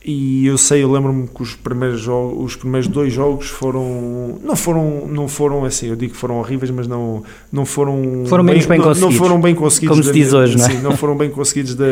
e 0.10 0.48
eu 0.48 0.58
sei, 0.58 0.82
eu 0.82 0.90
lembro-me 0.90 1.28
que 1.28 1.44
os 1.44 1.54
primeiros 1.54 2.00
jogos, 2.00 2.46
os 2.46 2.56
primeiros 2.56 2.88
dois 2.88 3.12
jogos 3.12 3.50
foram 3.50 4.40
não 4.42 4.56
foram 4.56 5.06
não 5.06 5.28
foram 5.28 5.66
assim, 5.66 5.88
eu 5.88 5.98
digo 5.98 6.14
que 6.14 6.18
foram 6.18 6.40
horríveis, 6.40 6.72
mas 6.72 6.88
não 6.88 7.24
não 7.52 7.66
foram 7.66 8.24
foram 8.26 8.42
menos 8.42 8.66
bem, 8.66 8.78
bem 8.78 8.88
conseguidos. 8.88 9.14
Não 9.14 9.26
foram 9.26 9.42
bem 9.42 9.54
conseguidos. 9.54 9.98
Como 9.98 10.08
se 10.08 10.14
diz 10.14 10.30
minha, 10.30 10.42
hoje, 10.42 10.58
não 10.58 10.66
é? 10.66 10.70
Sim, 10.70 10.78
não 10.78 10.96
foram 10.96 11.18
bem 11.18 11.30
conseguidos 11.30 11.76
da, 11.76 11.86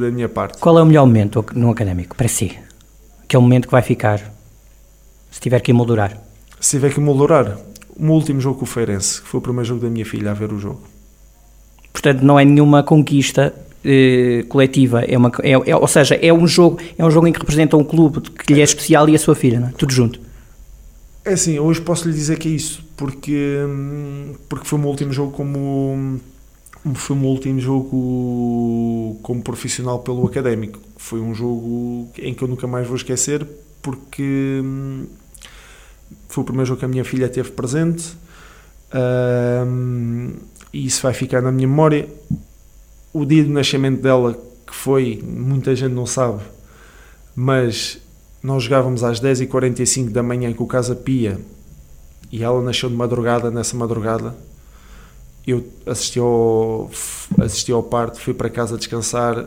da 0.00 0.10
minha 0.10 0.30
parte. 0.30 0.56
Qual 0.56 0.78
é 0.78 0.82
o 0.82 0.86
melhor 0.86 1.04
momento 1.04 1.44
no 1.54 1.70
académico 1.70 2.16
para 2.16 2.26
si? 2.26 2.56
Que 3.28 3.36
é 3.36 3.38
o 3.38 3.42
momento 3.42 3.66
que 3.66 3.72
vai 3.72 3.82
ficar 3.82 4.32
se 5.30 5.38
tiver 5.38 5.60
que 5.60 5.70
emoldurar? 5.70 6.18
Se 6.58 6.70
tiver 6.70 6.90
que 6.90 6.98
emoldurar, 6.98 7.58
o 7.94 8.02
meu 8.02 8.14
último 8.14 8.40
jogo 8.40 8.60
com 8.60 8.64
o 8.64 8.66
Feirense, 8.66 9.20
que 9.20 9.28
foi 9.28 9.40
o 9.40 9.42
primeiro 9.42 9.68
jogo 9.68 9.82
da 9.82 9.90
minha 9.90 10.06
filha 10.06 10.30
a 10.30 10.34
ver 10.34 10.54
o 10.54 10.58
jogo. 10.58 10.80
Portanto, 11.92 12.22
não 12.22 12.40
é 12.40 12.46
nenhuma 12.46 12.82
conquista 12.82 13.52
eh, 13.84 14.44
coletiva, 14.48 15.02
é 15.02 15.16
uma, 15.16 15.30
é, 15.42 15.52
é, 15.52 15.76
ou 15.76 15.86
seja, 15.86 16.14
é 16.16 16.32
um 16.32 16.46
jogo 16.46 16.78
é 16.96 17.04
um 17.04 17.10
jogo 17.10 17.26
em 17.26 17.32
que 17.32 17.38
representa 17.38 17.76
um 17.76 17.84
clube 17.84 18.20
que 18.20 18.52
lhe 18.52 18.60
é 18.60 18.64
especial 18.64 19.08
e 19.08 19.14
a 19.14 19.18
sua 19.18 19.34
filha, 19.34 19.60
não 19.60 19.68
é? 19.68 19.72
tudo 19.72 19.92
junto. 19.92 20.20
É 21.24 21.34
assim, 21.34 21.58
hoje 21.58 21.80
posso 21.80 22.08
lhe 22.08 22.14
dizer 22.14 22.38
que 22.38 22.48
é 22.48 22.52
isso, 22.52 22.82
porque, 22.96 23.58
porque 24.48 24.66
foi 24.66 24.78
o 24.78 24.80
meu 24.80 24.90
último 24.90 25.12
jogo 25.12 25.32
como 25.32 26.20
foi 26.94 27.16
o 27.16 27.18
meu 27.18 27.28
último 27.28 27.60
jogo 27.60 29.18
como 29.22 29.42
profissional 29.42 29.98
pelo 29.98 30.26
académico. 30.26 30.80
Foi 30.96 31.20
um 31.20 31.34
jogo 31.34 32.08
em 32.18 32.32
que 32.32 32.42
eu 32.42 32.48
nunca 32.48 32.66
mais 32.66 32.86
vou 32.86 32.96
esquecer, 32.96 33.46
porque 33.82 34.62
foi 36.28 36.42
o 36.42 36.44
primeiro 36.44 36.66
jogo 36.66 36.78
que 36.78 36.84
a 36.84 36.88
minha 36.88 37.04
filha 37.04 37.28
teve 37.28 37.50
presente 37.50 38.16
um, 38.94 40.32
e 40.72 40.86
isso 40.86 41.02
vai 41.02 41.12
ficar 41.12 41.42
na 41.42 41.52
minha 41.52 41.68
memória 41.68 42.08
o 43.18 43.26
dia 43.26 43.44
do 43.44 43.50
nascimento 43.50 44.00
dela, 44.00 44.34
que 44.66 44.74
foi, 44.74 45.22
muita 45.26 45.74
gente 45.74 45.92
não 45.92 46.06
sabe, 46.06 46.42
mas 47.34 47.98
nós 48.42 48.62
jogávamos 48.62 49.02
às 49.02 49.20
10h45 49.20 50.10
da 50.10 50.22
manhã 50.22 50.52
com 50.52 50.64
o 50.64 50.66
Casa 50.66 50.94
Pia 50.94 51.40
e 52.30 52.42
ela 52.42 52.62
nasceu 52.62 52.88
de 52.88 52.94
madrugada, 52.94 53.50
nessa 53.50 53.76
madrugada. 53.76 54.34
Eu 55.46 55.66
assisti 55.86 56.18
ao, 56.18 56.90
assisti 57.40 57.72
ao 57.72 57.82
parto, 57.82 58.20
fui 58.20 58.34
para 58.34 58.50
casa 58.50 58.76
descansar 58.76 59.46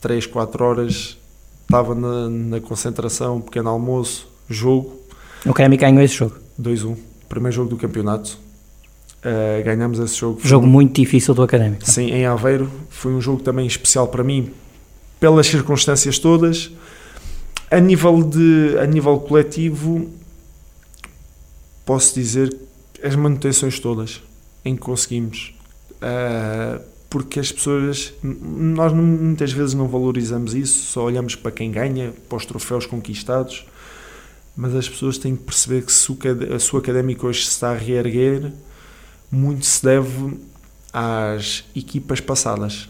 3, 0.00 0.26
4 0.26 0.64
horas, 0.64 1.18
estava 1.62 1.94
na, 1.94 2.28
na 2.28 2.60
concentração, 2.60 3.40
pequeno 3.40 3.68
almoço, 3.68 4.26
jogo. 4.48 4.98
O 5.44 5.50
Académico 5.50 5.82
ganhou 5.82 6.02
esse 6.02 6.14
jogo? 6.14 6.36
2-1, 6.60 6.96
primeiro 7.28 7.54
jogo 7.54 7.70
do 7.70 7.76
campeonato. 7.76 8.38
Uh, 9.26 9.64
ganhamos 9.64 9.98
esse 9.98 10.16
jogo. 10.16 10.40
Jogo 10.44 10.66
muito 10.68 10.94
difícil 10.94 11.34
do 11.34 11.42
Académico. 11.42 11.84
Sim, 11.84 12.12
em 12.12 12.24
Aveiro. 12.24 12.70
Foi 12.88 13.12
um 13.12 13.20
jogo 13.20 13.42
também 13.42 13.66
especial 13.66 14.06
para 14.06 14.22
mim, 14.22 14.52
pelas 15.18 15.48
circunstâncias 15.48 16.20
todas. 16.20 16.70
A 17.68 17.80
nível, 17.80 18.22
de, 18.22 18.78
a 18.80 18.86
nível 18.86 19.18
coletivo, 19.18 20.08
posso 21.84 22.14
dizer 22.14 22.56
as 23.02 23.16
manutenções 23.16 23.80
todas 23.80 24.22
em 24.64 24.76
que 24.76 24.82
conseguimos. 24.82 25.52
Uh, 25.96 26.80
porque 27.10 27.40
as 27.40 27.50
pessoas, 27.50 28.14
nós 28.22 28.92
muitas 28.92 29.50
vezes 29.50 29.74
não 29.74 29.88
valorizamos 29.88 30.54
isso, 30.54 30.92
só 30.92 31.04
olhamos 31.04 31.34
para 31.34 31.50
quem 31.50 31.72
ganha, 31.72 32.12
para 32.28 32.36
os 32.36 32.46
troféus 32.46 32.86
conquistados, 32.86 33.64
mas 34.56 34.74
as 34.74 34.88
pessoas 34.88 35.18
têm 35.18 35.34
que 35.34 35.42
perceber 35.42 35.82
que 35.82 35.92
se 35.92 36.12
o, 36.12 36.18
a 36.54 36.58
sua 36.58 36.80
académica 36.80 37.26
hoje 37.26 37.44
se 37.44 37.50
está 37.50 37.70
a 37.70 37.74
reerguer, 37.74 38.52
muito 39.30 39.66
se 39.66 39.84
deve 39.84 40.38
às 40.92 41.64
equipas 41.74 42.20
passadas. 42.20 42.88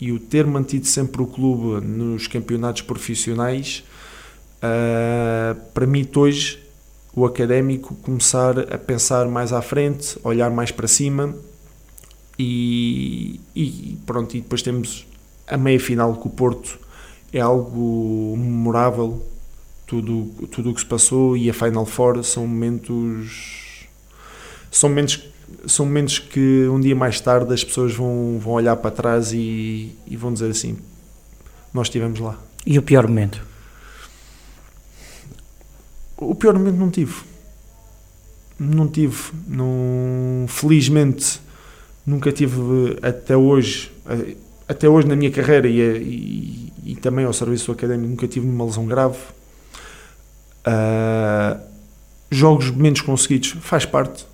E 0.00 0.12
o 0.12 0.18
ter 0.18 0.46
mantido 0.46 0.86
sempre 0.86 1.22
o 1.22 1.26
clube 1.26 1.84
nos 1.84 2.26
campeonatos 2.26 2.82
profissionais 2.82 3.82
uh, 4.62 5.60
permite 5.72 6.18
hoje 6.18 6.62
o 7.14 7.24
académico 7.24 7.94
começar 7.96 8.58
a 8.72 8.78
pensar 8.78 9.26
mais 9.26 9.52
à 9.52 9.60
frente, 9.60 10.16
olhar 10.22 10.50
mais 10.50 10.70
para 10.70 10.86
cima 10.86 11.34
e, 12.38 13.40
e 13.56 13.98
pronto, 14.06 14.36
e 14.36 14.40
depois 14.40 14.62
temos 14.62 15.04
a 15.46 15.56
meia 15.56 15.80
final 15.80 16.14
com 16.14 16.28
o 16.28 16.32
Porto 16.32 16.78
é 17.32 17.40
algo 17.40 18.36
memorável 18.38 19.22
tudo 19.86 20.26
tudo 20.50 20.70
o 20.70 20.74
que 20.74 20.80
se 20.80 20.86
passou 20.86 21.36
e 21.36 21.50
a 21.50 21.54
Final 21.54 21.84
Four 21.84 22.22
são 22.22 22.46
momentos 22.46 23.86
são 24.70 24.88
momentos 24.88 25.24
são 25.66 25.86
momentos 25.86 26.18
que 26.18 26.66
um 26.68 26.80
dia 26.80 26.94
mais 26.94 27.20
tarde 27.20 27.52
as 27.52 27.62
pessoas 27.64 27.94
vão, 27.94 28.38
vão 28.38 28.54
olhar 28.54 28.76
para 28.76 28.90
trás 28.90 29.32
e, 29.32 29.96
e 30.06 30.16
vão 30.16 30.32
dizer 30.32 30.50
assim: 30.50 30.76
Nós 31.72 31.86
estivemos 31.86 32.20
lá. 32.20 32.38
E 32.66 32.78
o 32.78 32.82
pior 32.82 33.06
momento? 33.06 33.46
O 36.16 36.34
pior 36.34 36.54
momento 36.54 36.76
não 36.76 36.90
tive. 36.90 37.14
Não 38.58 38.88
tive. 38.88 39.16
Não, 39.46 40.46
felizmente 40.48 41.40
nunca 42.08 42.32
tive 42.32 42.98
até 43.02 43.36
hoje, 43.36 43.92
até 44.66 44.88
hoje 44.88 45.06
na 45.06 45.14
minha 45.14 45.30
carreira 45.30 45.68
e, 45.68 45.78
e, 45.78 46.72
e 46.92 46.96
também 46.96 47.26
ao 47.26 47.32
serviço 47.34 47.70
académico, 47.70 48.08
nunca 48.08 48.26
tive 48.26 48.48
uma 48.48 48.64
lesão 48.64 48.86
grave. 48.86 49.18
Uh, 50.66 51.60
jogos 52.30 52.70
menos 52.70 53.02
conseguidos, 53.02 53.50
faz 53.60 53.84
parte, 53.84 54.26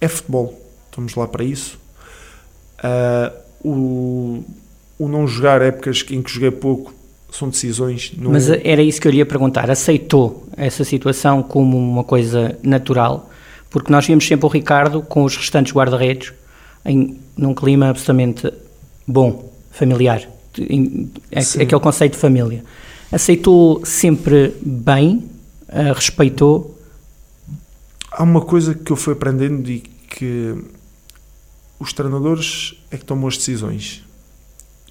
é 0.00 0.08
futebol, 0.08 0.58
estamos 0.86 1.14
lá 1.14 1.26
para 1.26 1.44
isso. 1.44 1.78
Uh, 2.82 3.68
o, 3.68 4.44
o 4.98 5.08
não 5.08 5.26
jogar 5.26 5.60
épocas 5.60 6.04
em 6.10 6.22
que 6.22 6.32
joguei 6.32 6.50
pouco 6.50 6.94
são 7.30 7.48
decisões. 7.48 8.12
Não... 8.16 8.32
Mas 8.32 8.48
era 8.48 8.82
isso 8.82 9.00
que 9.00 9.06
eu 9.06 9.12
lhe 9.12 9.18
ia 9.18 9.26
perguntar. 9.26 9.70
Aceitou 9.70 10.46
essa 10.56 10.84
situação 10.84 11.42
como 11.42 11.76
uma 11.76 12.04
coisa 12.04 12.58
natural? 12.62 13.30
Porque 13.68 13.92
nós 13.92 14.06
vimos 14.06 14.26
sempre 14.26 14.46
o 14.46 14.48
Ricardo 14.48 15.02
com 15.02 15.24
os 15.24 15.36
restantes 15.36 15.72
guarda-redes 15.72 16.32
em 16.84 17.18
num 17.36 17.54
clima 17.54 17.88
absolutamente 17.88 18.52
bom, 19.06 19.50
familiar. 19.70 20.28
É, 21.30 21.40
aquele 21.40 21.80
conceito 21.80 22.12
de 22.12 22.18
família. 22.18 22.62
Aceitou 23.10 23.84
sempre 23.84 24.54
bem, 24.60 25.24
uh, 25.68 25.94
respeitou. 25.94 26.78
Há 28.20 28.22
uma 28.22 28.42
coisa 28.42 28.74
que 28.74 28.92
eu 28.92 28.96
fui 28.96 29.14
aprendendo 29.14 29.70
e 29.70 29.78
que 29.80 30.54
os 31.78 31.90
treinadores 31.94 32.74
é 32.90 32.98
que 32.98 33.04
tomam 33.06 33.26
as 33.26 33.38
decisões 33.38 34.04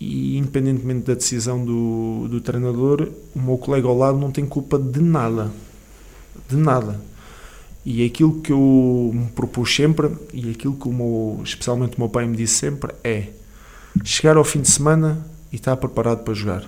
e 0.01 0.35
independentemente 0.35 1.05
da 1.05 1.13
decisão 1.13 1.63
do, 1.63 2.27
do 2.27 2.41
treinador, 2.41 3.07
o 3.35 3.39
meu 3.39 3.55
colega 3.59 3.87
ao 3.87 3.95
lado 3.95 4.17
não 4.17 4.31
tem 4.31 4.47
culpa 4.47 4.79
de 4.79 4.99
nada. 4.99 5.51
De 6.47 6.55
nada. 6.55 6.99
E 7.85 8.03
aquilo 8.03 8.41
que 8.41 8.51
eu 8.51 9.11
me 9.13 9.27
propus 9.27 9.75
sempre, 9.75 10.09
e 10.33 10.49
aquilo 10.49 10.73
que 10.73 10.87
o 10.87 10.91
meu, 10.91 11.39
especialmente 11.43 11.97
o 11.97 11.99
meu 11.99 12.09
pai 12.09 12.25
me 12.25 12.35
disse 12.35 12.55
sempre, 12.55 12.95
é 13.03 13.27
chegar 14.03 14.37
ao 14.37 14.43
fim 14.43 14.61
de 14.61 14.71
semana 14.71 15.23
e 15.51 15.55
estar 15.57 15.77
preparado 15.77 16.23
para 16.23 16.33
jogar. 16.33 16.67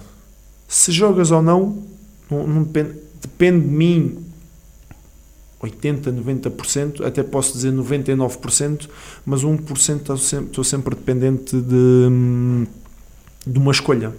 Se 0.67 0.91
jogas 0.91 1.31
ou 1.31 1.41
não, 1.41 1.83
não, 2.29 2.45
não 2.45 2.61
depende, 2.61 2.99
depende 3.19 3.65
de 3.65 3.73
mim 3.73 4.30
80, 5.61 6.11
90%, 6.11 7.05
até 7.05 7.21
posso 7.21 7.53
dizer 7.53 7.71
99%, 7.71 8.89
mas 9.25 9.43
1% 9.43 9.95
estou 9.95 10.17
sempre, 10.17 10.45
estou 10.47 10.63
sempre 10.63 10.95
dependente 10.95 11.55
de 11.55 12.67
de 13.45 13.57
uma 13.57 13.71
escolha. 13.71 14.13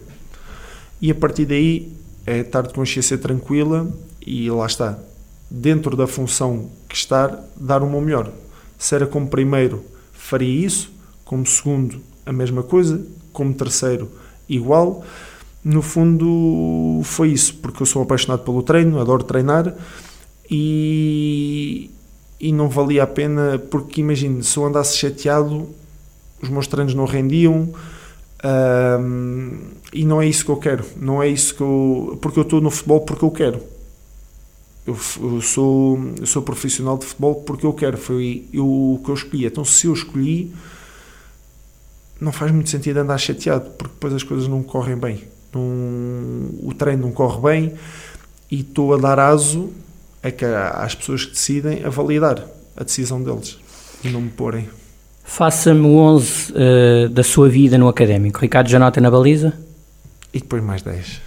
E 1.01 1.11
a 1.11 1.15
partir 1.15 1.47
daí 1.47 1.93
é 2.27 2.39
estar 2.39 2.63
de 2.63 2.75
consciência 2.75 3.19
tranquila 3.19 3.93
e 4.25 4.51
lá 4.51 4.67
está, 4.67 4.99
dentro 5.51 5.97
da 5.97 6.07
função 6.07 6.71
que 6.89 6.95
estar, 6.95 7.45
dar 7.57 7.83
o 7.83 7.91
meu 7.91 8.01
melhor. 8.01 8.31
Se 8.79 8.95
era 8.95 9.07
como 9.07 9.29
primeiro, 9.29 9.85
faria 10.13 10.67
isso, 10.67 10.93
como 11.25 11.47
segundo, 11.47 12.01
a 12.25 12.33
mesma 12.33 12.63
coisa, 12.63 13.05
como 13.33 13.53
terceiro, 13.55 14.11
igual. 14.49 15.05
No 15.65 15.83
fundo, 15.83 17.01
foi 17.05 17.31
isso, 17.31 17.55
porque 17.57 17.83
eu 17.83 17.87
sou 17.87 18.03
apaixonado 18.03 18.43
pelo 18.43 18.63
treino, 18.63 19.01
adoro 19.01 19.23
treinar 19.23 19.75
e, 20.55 21.91
e 22.39 22.53
não 22.53 22.69
valia 22.69 23.05
a 23.05 23.07
pena, 23.07 23.59
porque 23.59 24.03
imagine, 24.03 24.45
se 24.45 24.59
eu 24.59 24.67
andasse 24.67 24.99
chateado, 24.99 25.67
os 26.43 26.51
meus 26.51 26.67
treinos 26.67 26.95
não 26.95 27.07
rendiam 27.07 27.73
um, 28.45 29.59
e 29.95 30.05
não 30.05 30.21
é 30.21 30.27
isso 30.27 30.45
que 30.45 30.51
eu 30.51 30.59
quero, 30.59 30.85
não 30.97 31.23
é 31.23 31.29
isso 31.29 31.55
que 31.55 31.63
eu. 31.63 32.19
Porque 32.21 32.39
eu 32.39 32.43
estou 32.43 32.61
no 32.61 32.71
futebol 32.71 33.01
porque 33.01 33.25
eu 33.25 33.31
quero. 33.31 33.63
Eu, 34.87 34.99
eu 35.23 35.41
sou, 35.41 35.99
eu 36.21 36.27
sou 36.27 36.43
profissional 36.43 36.99
de 36.99 37.07
futebol 37.07 37.37
porque 37.37 37.65
eu 37.65 37.73
quero, 37.73 37.97
foi 37.97 38.45
eu, 38.53 38.67
o 38.67 39.01
que 39.03 39.11
eu 39.11 39.15
escolhi. 39.15 39.47
Então, 39.47 39.65
se 39.65 39.87
eu 39.87 39.95
escolhi, 39.95 40.53
não 42.21 42.33
faz 42.33 42.53
muito 42.53 42.69
sentido 42.69 42.99
andar 42.99 43.17
chateado, 43.17 43.71
porque 43.71 43.95
depois 43.95 44.13
as 44.13 44.23
coisas 44.23 44.49
não 44.49 44.63
correm 44.63 44.97
bem. 44.97 45.25
Não, 45.55 45.63
o 46.63 46.75
treino 46.77 47.03
não 47.03 47.13
corre 47.13 47.41
bem 47.41 47.75
e 48.51 48.61
estou 48.61 48.93
a 48.93 48.99
dar 48.99 49.19
aso 49.19 49.73
a 50.23 50.31
que 50.31 50.45
às 50.45 50.95
pessoas 50.95 51.25
que 51.25 51.33
decidem 51.33 51.85
a 51.85 51.91
validar 51.91 52.45
a 52.77 52.85
decisão 52.85 53.23
deles 53.23 53.59
e 54.05 54.09
não 54.09 54.21
me 54.21 54.31
porem. 54.31 54.69
Faça-me 55.25 55.87
o 55.87 55.97
11 55.97 56.53
uh, 56.53 57.09
da 57.09 57.23
sua 57.23 57.49
vida 57.49 57.79
no 57.79 57.89
académico. 57.89 58.41
Ricardo 58.41 58.69
Janota 58.69 59.01
na 59.01 59.11
baliza? 59.11 59.53
E 60.33 60.41
depois 60.41 60.63
mais 60.63 60.83
10. 60.83 61.21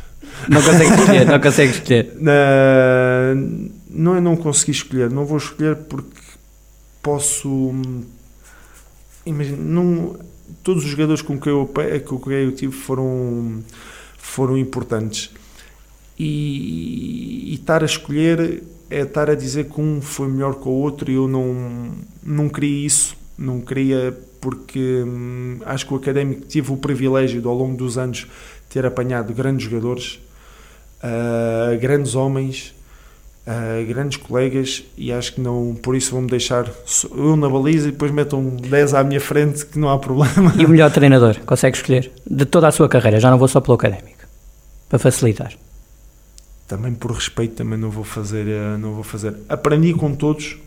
Não 0.49 0.62
consegue 0.62 0.91
escolher, 0.99 1.25
não 1.25 1.39
consegue 1.39 1.71
escolher. 1.71 2.13
Não 3.89 4.15
é 4.15 4.21
não 4.21 4.36
consegui 4.36 4.71
escolher, 4.71 5.10
não 5.10 5.25
vou 5.25 5.38
escolher 5.38 5.75
porque 5.75 6.21
posso. 7.01 7.71
Imagina, 9.25 9.58
não, 9.58 10.17
todos 10.63 10.84
os 10.84 10.89
jogadores 10.89 11.21
com 11.21 11.39
quem 11.39 11.51
eu, 11.51 11.71
com 12.05 12.19
quem 12.19 12.34
eu 12.34 12.51
tive 12.51 12.73
foram, 12.73 13.63
foram 14.17 14.58
importantes. 14.58 15.31
E, 16.17 17.51
e 17.51 17.55
estar 17.55 17.81
a 17.81 17.86
escolher 17.86 18.63
é 18.97 19.01
estar 19.01 19.29
a 19.29 19.36
dizer 19.36 19.65
que 19.65 19.79
um 19.79 20.01
foi 20.01 20.27
melhor 20.27 20.55
que 20.55 20.67
o 20.67 20.71
outro 20.71 21.12
e 21.12 21.15
eu 21.15 21.27
não, 21.27 21.91
não 22.23 22.49
queria 22.49 22.86
isso 22.86 23.15
não 23.38 23.60
queria 23.60 24.17
porque 24.39 25.03
hum, 25.05 25.60
acho 25.65 25.86
que 25.86 25.93
o 25.93 25.97
Académico 25.97 26.45
tive 26.45 26.71
o 26.71 26.77
privilégio 26.77 27.41
de 27.41 27.47
ao 27.47 27.53
longo 27.53 27.75
dos 27.75 27.97
anos 27.97 28.27
ter 28.69 28.86
apanhado 28.86 29.34
grandes 29.34 29.65
jogadores, 29.65 30.19
uh, 31.03 31.79
grandes 31.79 32.15
homens, 32.15 32.73
uh, 33.47 33.86
grandes 33.88 34.17
colegas 34.17 34.84
e 34.97 35.12
acho 35.12 35.34
que 35.34 35.41
não, 35.41 35.75
por 35.81 35.95
isso 35.95 36.12
vou-me 36.12 36.29
deixar 36.29 36.71
eu 37.12 37.36
na 37.36 37.49
baliza 37.49 37.88
e 37.88 37.91
depois 37.91 38.12
metam 38.12 38.49
10 38.49 38.93
à 38.93 39.03
minha 39.03 39.19
frente 39.19 39.65
que 39.65 39.79
não 39.79 39.89
há 39.89 39.97
problema. 39.97 40.53
E 40.58 40.65
o 40.65 40.69
melhor 40.69 40.91
treinador, 40.91 41.39
consegue 41.45 41.77
escolher? 41.77 42.12
De 42.29 42.45
toda 42.45 42.67
a 42.67 42.71
sua 42.71 42.88
carreira, 42.88 43.19
já 43.19 43.31
não 43.31 43.38
vou 43.38 43.47
só 43.47 43.60
pelo 43.60 43.75
Académico, 43.75 44.25
para 44.88 44.99
facilitar. 44.99 45.53
Também 46.67 46.93
por 46.93 47.12
respeito 47.12 47.56
também 47.56 47.78
não 47.78 47.91
vou 47.91 48.04
fazer, 48.04 48.47
ah, 48.47 48.78
não 48.78 48.93
vou 48.93 49.04
fazer. 49.04 49.36
Aprendi 49.47 49.93
com 49.93 50.15
todos, 50.15 50.58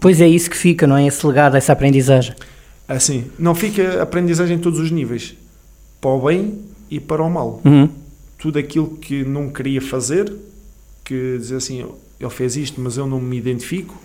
Pois 0.00 0.20
é 0.20 0.28
isso 0.28 0.50
que 0.50 0.56
fica, 0.56 0.86
não 0.86 0.96
é? 0.96 1.06
Esse 1.06 1.26
legado, 1.26 1.56
essa 1.56 1.72
aprendizagem. 1.72 2.34
Assim, 2.86 3.24
não 3.38 3.54
fica 3.54 4.02
aprendizagem 4.02 4.56
em 4.56 4.60
todos 4.60 4.78
os 4.78 4.90
níveis. 4.90 5.34
Para 6.00 6.10
o 6.10 6.20
bem 6.20 6.58
e 6.90 7.00
para 7.00 7.22
o 7.22 7.30
mal. 7.30 7.60
Uhum. 7.64 7.88
Tudo 8.38 8.58
aquilo 8.58 8.88
que 8.88 9.24
não 9.24 9.48
queria 9.48 9.80
fazer, 9.80 10.32
que 11.04 11.38
dizer 11.38 11.56
assim, 11.56 11.84
ele 12.20 12.30
fez 12.30 12.56
isto, 12.56 12.80
mas 12.80 12.96
eu 12.96 13.06
não 13.06 13.20
me 13.20 13.36
identifico. 13.36 14.00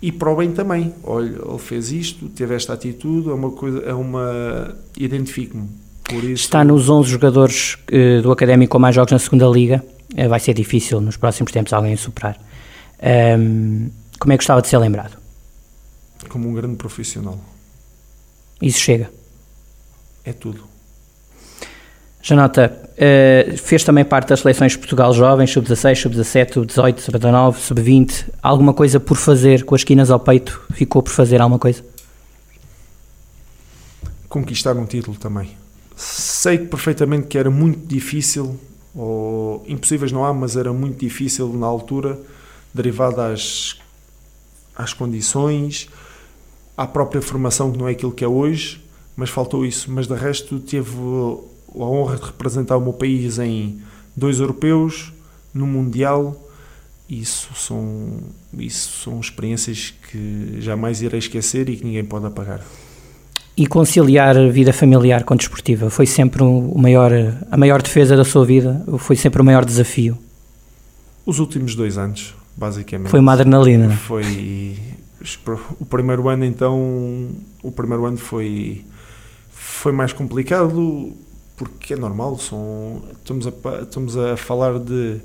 E 0.00 0.12
para 0.12 0.30
o 0.30 0.36
bem 0.36 0.52
também. 0.52 0.92
Olha, 1.02 1.26
ele 1.26 1.58
fez 1.58 1.90
isto, 1.90 2.28
teve 2.28 2.54
esta 2.54 2.74
atitude, 2.74 3.30
é 3.30 3.32
uma 3.32 3.50
coisa, 3.50 3.80
é 3.80 3.94
uma... 3.94 4.76
identifico-me. 4.96 5.68
Isso... 6.12 6.44
Está 6.44 6.62
nos 6.62 6.88
11 6.88 7.08
jogadores 7.08 7.78
uh, 7.90 8.22
do 8.22 8.30
Académico 8.30 8.72
com 8.72 8.78
mais 8.78 8.94
jogos 8.94 9.12
na 9.12 9.18
segunda 9.18 9.46
Liga. 9.46 9.82
Uh, 10.16 10.28
vai 10.28 10.40
ser 10.40 10.54
difícil 10.54 11.00
nos 11.00 11.16
próximos 11.16 11.52
tempos 11.52 11.72
alguém 11.72 11.96
superar. 11.96 12.38
Um, 13.38 13.90
como 14.18 14.32
é 14.32 14.36
que 14.36 14.42
gostava 14.42 14.62
de 14.62 14.68
ser 14.68 14.78
lembrado? 14.78 15.22
como 16.28 16.48
um 16.48 16.54
grande 16.54 16.76
profissional. 16.76 17.38
Isso 18.60 18.78
chega? 18.78 19.10
É 20.24 20.32
tudo. 20.32 20.64
Janota, 22.22 22.90
uh, 22.92 23.56
fez 23.58 23.82
também 23.82 24.04
parte 24.04 24.28
das 24.28 24.40
seleções 24.40 24.72
de 24.72 24.78
Portugal 24.78 25.12
Jovens, 25.12 25.50
sub-16, 25.50 25.96
sub-17, 26.02 26.52
sub-18, 26.54 27.00
sub-19, 27.00 27.56
sub-20. 27.56 28.28
Alguma 28.40 28.72
coisa 28.72 29.00
por 29.00 29.16
fazer 29.16 29.64
com 29.64 29.74
as 29.74 29.82
quinas 29.82 30.10
ao 30.10 30.20
peito? 30.20 30.62
Ficou 30.72 31.02
por 31.02 31.10
fazer 31.10 31.40
alguma 31.40 31.58
coisa? 31.58 31.84
Conquistar 34.28 34.76
um 34.76 34.86
título 34.86 35.16
também. 35.16 35.50
Sei 35.96 36.58
perfeitamente 36.58 37.26
que 37.26 37.36
era 37.36 37.50
muito 37.50 37.84
difícil, 37.86 38.58
ou 38.94 39.64
impossíveis 39.66 40.12
não 40.12 40.24
há, 40.24 40.32
mas 40.32 40.56
era 40.56 40.72
muito 40.72 40.98
difícil 40.98 41.48
na 41.52 41.66
altura, 41.66 42.18
derivado 42.74 43.20
às, 43.20 43.78
às 44.76 44.92
condições, 44.92 45.88
à 46.76 46.86
própria 46.86 47.22
formação, 47.22 47.72
que 47.72 47.78
não 47.78 47.88
é 47.88 47.92
aquilo 47.92 48.12
que 48.12 48.24
é 48.24 48.28
hoje, 48.28 48.82
mas 49.16 49.30
faltou 49.30 49.64
isso. 49.64 49.90
Mas 49.90 50.06
de 50.06 50.14
resto, 50.14 50.58
teve 50.60 50.90
a 51.74 51.84
honra 51.84 52.16
de 52.16 52.24
representar 52.24 52.76
o 52.76 52.80
meu 52.80 52.92
país 52.92 53.38
em 53.38 53.80
dois 54.16 54.40
europeus, 54.40 55.12
no 55.54 55.66
Mundial. 55.66 56.36
Isso 57.08 57.54
são, 57.54 58.20
isso 58.58 59.02
são 59.02 59.20
experiências 59.20 59.92
que 60.10 60.56
jamais 60.60 61.02
irei 61.02 61.18
esquecer 61.18 61.68
e 61.68 61.76
que 61.76 61.84
ninguém 61.84 62.04
pode 62.04 62.26
apagar. 62.26 62.64
E 63.56 63.66
conciliar 63.66 64.36
a 64.36 64.48
vida 64.48 64.72
familiar 64.72 65.24
com 65.24 65.34
a 65.34 65.36
desportiva 65.36 65.90
foi 65.90 66.06
sempre 66.06 66.42
o 66.42 66.76
maior, 66.76 67.12
a 67.50 67.56
maior 67.56 67.82
defesa 67.82 68.16
da 68.16 68.24
sua 68.24 68.44
vida? 68.46 68.84
Foi 68.98 69.14
sempre 69.14 69.42
o 69.42 69.44
maior 69.44 69.64
desafio? 69.64 70.16
Os 71.26 71.38
últimos 71.38 71.74
dois 71.74 71.98
anos, 71.98 72.34
basicamente. 72.56 73.10
Foi 73.10 73.20
uma 73.20 73.32
adrenalina. 73.32 73.92
É? 73.92 73.96
Foi 73.96 74.76
o 75.78 75.84
primeiro 75.84 76.28
ano 76.28 76.44
então 76.44 77.28
o 77.62 77.70
primeiro 77.70 78.04
ano 78.06 78.16
foi 78.16 78.84
foi 79.52 79.92
mais 79.92 80.12
complicado 80.12 81.12
porque 81.56 81.94
é 81.94 81.96
normal 81.96 82.36
são 82.40 83.02
estamos 83.12 83.46
a 83.46 83.82
estamos 83.82 84.16
a 84.16 84.36
falar 84.36 84.80
de 84.80 85.20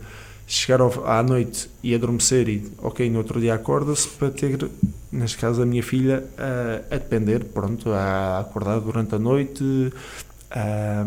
chegar 0.47 0.79
ao, 0.79 1.05
à 1.05 1.21
noite 1.21 1.69
e 1.83 1.93
adormecer 1.93 2.47
e, 2.47 2.71
ok, 2.77 3.09
no 3.09 3.17
outro 3.17 3.39
dia 3.39 3.53
acorda-se 3.53 4.07
para 4.07 4.31
ter, 4.31 4.69
neste 5.11 5.37
caso, 5.37 5.61
a 5.61 5.65
minha 5.65 5.83
filha 5.83 6.23
a, 6.37 6.95
a 6.95 6.97
depender, 6.97 7.45
pronto, 7.45 7.91
a 7.91 8.39
acordar 8.39 8.79
durante 8.79 9.15
a 9.15 9.19
noite, 9.19 9.93
a, 10.51 11.05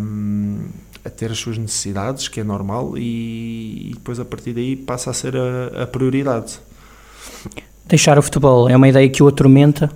a, 1.05 1.11
ter 1.11 1.31
as 1.31 1.39
suas 1.39 1.59
necessidades, 1.59 2.29
que 2.29 2.41
é 2.41 2.45
normal, 2.45 2.97
e, 2.97 3.91
e 3.91 3.95
depois 3.95 4.19
a 4.21 4.25
partir 4.25 4.53
daí 4.53 4.77
passa 4.77 5.11
a 5.11 5.15
ser 5.15 5.35
a, 5.37 5.83
a 5.83 5.87
prioridade. 5.87 6.59
Deixar 7.87 8.19
o 8.19 8.23
futebol 8.23 8.69
é 8.69 8.77
uma 8.77 8.89
ideia 8.89 9.09
que 9.09 9.23
o 9.23 9.29
atormenta. 9.29 9.91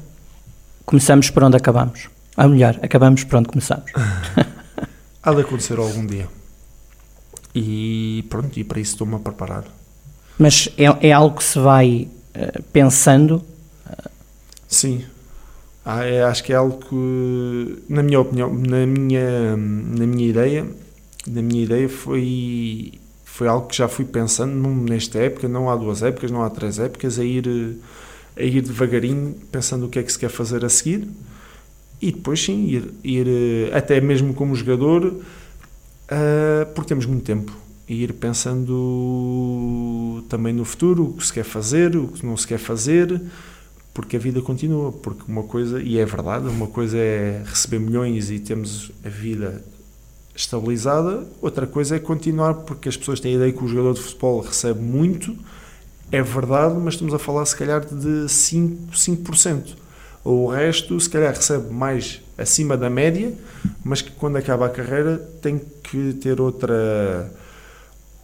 Começamos 0.85 1.31
por 1.31 1.45
onde 1.45 1.57
acabamos. 1.57 2.09
A 2.37 2.49
melhor, 2.49 2.79
acabamos 2.83 3.25
por 3.25 3.37
onde 3.39 3.49
começamos. 3.49 3.91
Há 5.23 5.33
de 5.33 5.41
acontecer 5.41 5.79
algum 5.79 6.05
dia. 6.05 6.29
E 7.55 8.25
pronto, 8.29 8.59
e 8.59 8.65
para 8.65 8.81
isso 8.81 8.93
estou-me 8.93 9.15
a 9.15 9.19
preparar. 9.19 9.65
Mas 10.39 10.69
é, 10.77 11.09
é 11.09 11.13
algo 11.13 11.37
que 11.37 11.45
se 11.45 11.59
vai 11.59 12.09
uh, 12.35 12.63
pensando? 12.73 13.43
Sim. 14.75 15.05
Ah, 15.85 16.05
é, 16.05 16.23
acho 16.25 16.43
que 16.43 16.53
é 16.53 16.57
algo 16.57 16.79
que, 16.79 17.83
na 17.89 18.03
minha 18.03 18.21
opinião, 18.21 18.53
na 18.53 18.87
minha, 18.87 19.57
na 19.57 20.07
minha 20.07 20.29
ideia, 20.29 20.67
na 21.27 21.43
minha 21.43 21.63
ideia 21.63 21.89
foi, 21.89 22.95
foi 23.25 23.47
algo 23.47 23.69
que 23.69 23.77
já 23.77 23.87
fui 23.87 24.05
pensando 24.05 24.69
nesta 24.69 25.19
época, 25.19 25.47
não 25.47 25.71
há 25.71 25.77
duas 25.77 26.03
épocas, 26.03 26.31
não 26.31 26.43
há 26.43 26.51
três 26.51 26.79
épocas, 26.79 27.19
a 27.19 27.25
ir, 27.25 27.79
a 28.37 28.43
ir 28.43 28.63
devagarinho 28.63 29.35
pensando 29.53 29.87
o 29.87 29.89
que 29.89 29.99
é 29.99 30.03
que 30.03 30.13
se 30.13 30.19
quer 30.19 30.31
fazer 30.31 30.65
a 30.65 30.69
seguir 30.69 31.07
e 32.03 32.11
depois 32.11 32.43
sim, 32.43 32.67
ir, 32.67 32.93
ir 33.05 33.75
até 33.75 34.01
mesmo 34.01 34.35
como 34.35 34.55
jogador 34.57 35.07
uh, 35.07 36.67
porque 36.75 36.89
temos 36.89 37.07
muito 37.07 37.25
tempo 37.25 37.53
e 37.89 38.03
ir 38.03 38.13
pensando 38.15 40.25
também 40.29 40.53
no 40.53 40.65
futuro, 40.65 41.05
o 41.05 41.13
que 41.13 41.27
se 41.27 41.33
quer 41.33 41.45
fazer, 41.45 41.97
o 41.97 42.09
que 42.09 42.27
não 42.27 42.37
se 42.37 42.47
quer 42.47 42.59
fazer, 42.59 43.21
porque 43.95 44.17
a 44.17 44.19
vida 44.19 44.43
continua. 44.43 44.93
Porque 44.93 45.23
uma 45.27 45.45
coisa, 45.45 45.81
e 45.81 45.99
é 45.99 46.05
verdade, 46.05 46.49
uma 46.49 46.67
coisa 46.67 46.99
é 46.99 47.43
receber 47.47 47.79
milhões 47.79 48.31
e 48.31 48.41
temos 48.41 48.91
a 49.05 49.09
vida 49.09 49.65
estabilizada, 50.35 51.25
outra 51.41 51.65
coisa 51.65 51.95
é 51.95 51.99
continuar, 52.01 52.55
porque 52.55 52.89
as 52.89 52.97
pessoas 52.97 53.21
têm 53.21 53.35
a 53.35 53.37
ideia 53.37 53.53
que 53.53 53.63
o 53.63 53.69
jogador 53.69 53.95
de 53.95 54.01
futebol 54.01 54.41
recebe 54.41 54.81
muito, 54.81 55.37
é 56.11 56.21
verdade, 56.21 56.75
mas 56.75 56.95
estamos 56.95 57.15
a 57.15 57.19
falar 57.19 57.47
se 57.47 57.57
calhar 57.57 57.85
de 57.85 58.27
5%. 58.27 58.91
5%. 58.93 59.77
O 60.25 60.49
resto, 60.49 60.99
se 60.99 61.09
calhar, 61.09 61.35
recebe 61.35 61.73
mais 61.73 62.21
acima 62.37 62.77
da 62.77 62.89
média, 62.89 63.33
mas 63.85 64.01
que 64.01 64.11
quando 64.11 64.37
acaba 64.37 64.67
a 64.67 64.71
carreira 64.71 65.19
tem 65.41 65.61
que 65.83 66.15
ter 66.15 66.41
outra. 66.41 67.31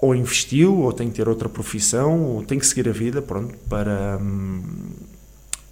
Ou 0.00 0.14
investiu, 0.14 0.78
ou 0.78 0.92
tem 0.94 1.10
que 1.10 1.16
ter 1.16 1.28
outra 1.28 1.48
profissão, 1.48 2.22
ou 2.22 2.42
tem 2.42 2.58
que 2.58 2.66
seguir 2.66 2.88
a 2.88 2.92
vida, 2.92 3.20
pronto, 3.20 3.54
para. 3.68 4.18
Hum, 4.20 4.62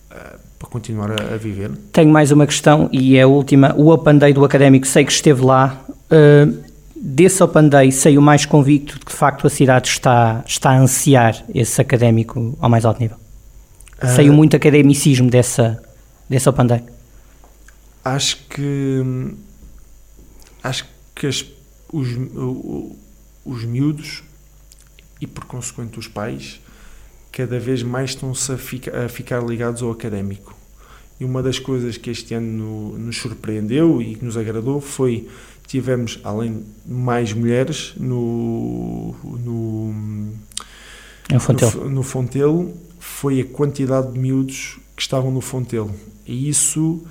para 0.08 0.68
continuar 0.68 1.10
a, 1.12 1.36
viver. 1.36 1.70
Tenho 1.92 2.10
mais 2.10 2.30
uma 2.32 2.46
questão 2.46 2.88
e 2.92 3.16
é 3.16 3.22
a 3.22 3.26
última. 3.26 3.74
O 3.76 3.90
Open 3.90 4.18
Day 4.18 4.32
do 4.32 4.44
Académico, 4.44 4.86
sei 4.86 5.04
que 5.04 5.12
esteve 5.12 5.44
lá. 5.44 5.84
Uh, 6.10 6.62
desse 6.96 7.42
Open 7.42 7.68
Day 7.68 7.92
saiu 7.92 8.20
mais 8.20 8.44
convicto 8.44 8.98
de 8.98 9.04
que 9.04 9.12
de 9.12 9.16
facto 9.16 9.46
a 9.46 9.50
cidade 9.50 9.88
está, 9.88 10.42
está 10.46 10.70
a 10.70 10.78
ansiar 10.78 11.44
esse 11.54 11.80
académico 11.80 12.56
ao 12.60 12.68
mais 12.68 12.84
alto 12.84 13.00
nível? 13.00 13.16
Uh, 14.02 14.06
saiu 14.06 14.32
muito 14.32 14.56
academicismo 14.56 15.30
dessa, 15.30 15.82
desse 16.28 16.48
Open 16.48 16.66
Day? 16.66 16.82
Acho 18.04 18.38
que 18.48 19.02
acho 20.62 20.86
que 21.14 21.26
as, 21.26 21.44
os, 21.92 22.08
os 23.44 23.64
miúdos 23.64 24.22
e 25.20 25.26
por 25.26 25.44
consequente 25.44 25.98
os 25.98 26.08
pais 26.08 26.60
cada 27.32 27.58
vez 27.58 27.82
mais 27.82 28.10
estão-se 28.10 28.50
a, 28.52 28.58
fica, 28.58 29.04
a 29.04 29.08
ficar 29.08 29.42
ligados 29.42 29.82
ao 29.82 29.90
académico. 29.90 30.56
E 31.20 31.24
uma 31.24 31.42
das 31.42 31.58
coisas 31.58 31.96
que 31.96 32.10
este 32.10 32.34
ano 32.34 32.96
nos 32.96 33.16
surpreendeu 33.16 34.00
e 34.00 34.14
que 34.14 34.24
nos 34.24 34.36
agradou 34.36 34.80
foi 34.80 35.28
tivemos, 35.66 36.18
além 36.24 36.64
de 36.86 36.92
mais 36.92 37.32
mulheres, 37.32 37.92
no, 37.98 39.14
no, 39.22 39.92
no, 41.30 41.90
no 41.90 42.02
Fontelo, 42.02 42.72
foi 42.98 43.40
a 43.40 43.44
quantidade 43.44 44.12
de 44.12 44.18
miúdos 44.18 44.78
que 44.96 45.02
estavam 45.02 45.30
no 45.30 45.42
Fontelo. 45.42 45.94
E 46.26 46.48
isso 46.48 47.04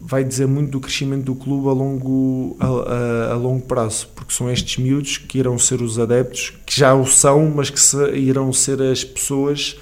vai 0.00 0.24
dizer 0.24 0.46
muito 0.46 0.70
do 0.70 0.80
crescimento 0.80 1.24
do 1.24 1.34
clube 1.34 1.68
a 1.68 1.72
longo, 1.72 2.56
a, 2.60 2.66
a, 2.66 3.32
a, 3.32 3.36
longo 3.36 3.64
prazo, 3.66 4.08
porque 4.14 4.32
são 4.32 4.50
estes 4.50 4.76
miúdos 4.76 5.18
que 5.18 5.38
irão 5.38 5.58
ser 5.58 5.82
os 5.82 5.98
adeptos, 5.98 6.52
que 6.64 6.78
já 6.78 6.94
o 6.94 7.06
são, 7.06 7.52
mas 7.54 7.70
que 7.70 7.80
se, 7.80 7.96
irão 8.12 8.52
ser 8.52 8.80
as 8.80 9.04
pessoas 9.04 9.76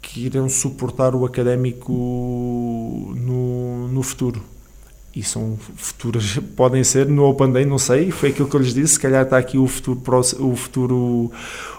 que 0.00 0.26
irão 0.26 0.48
suportar 0.48 1.14
o 1.14 1.24
académico 1.24 1.92
no, 3.16 3.88
no 3.88 4.02
futuro. 4.02 4.42
E 5.14 5.22
são 5.22 5.58
futuras, 5.76 6.38
podem 6.54 6.84
ser 6.84 7.08
no 7.08 7.24
Open 7.24 7.50
Day, 7.50 7.64
não 7.64 7.78
sei, 7.78 8.10
foi 8.10 8.28
aquilo 8.28 8.48
que 8.48 8.54
eu 8.54 8.60
lhes 8.60 8.74
disse, 8.74 8.94
se 8.94 9.00
calhar 9.00 9.24
está 9.24 9.38
aqui 9.38 9.58
o 9.58 9.66
futuro, 9.66 10.00
o 10.38 10.54
futuro, 10.54 11.32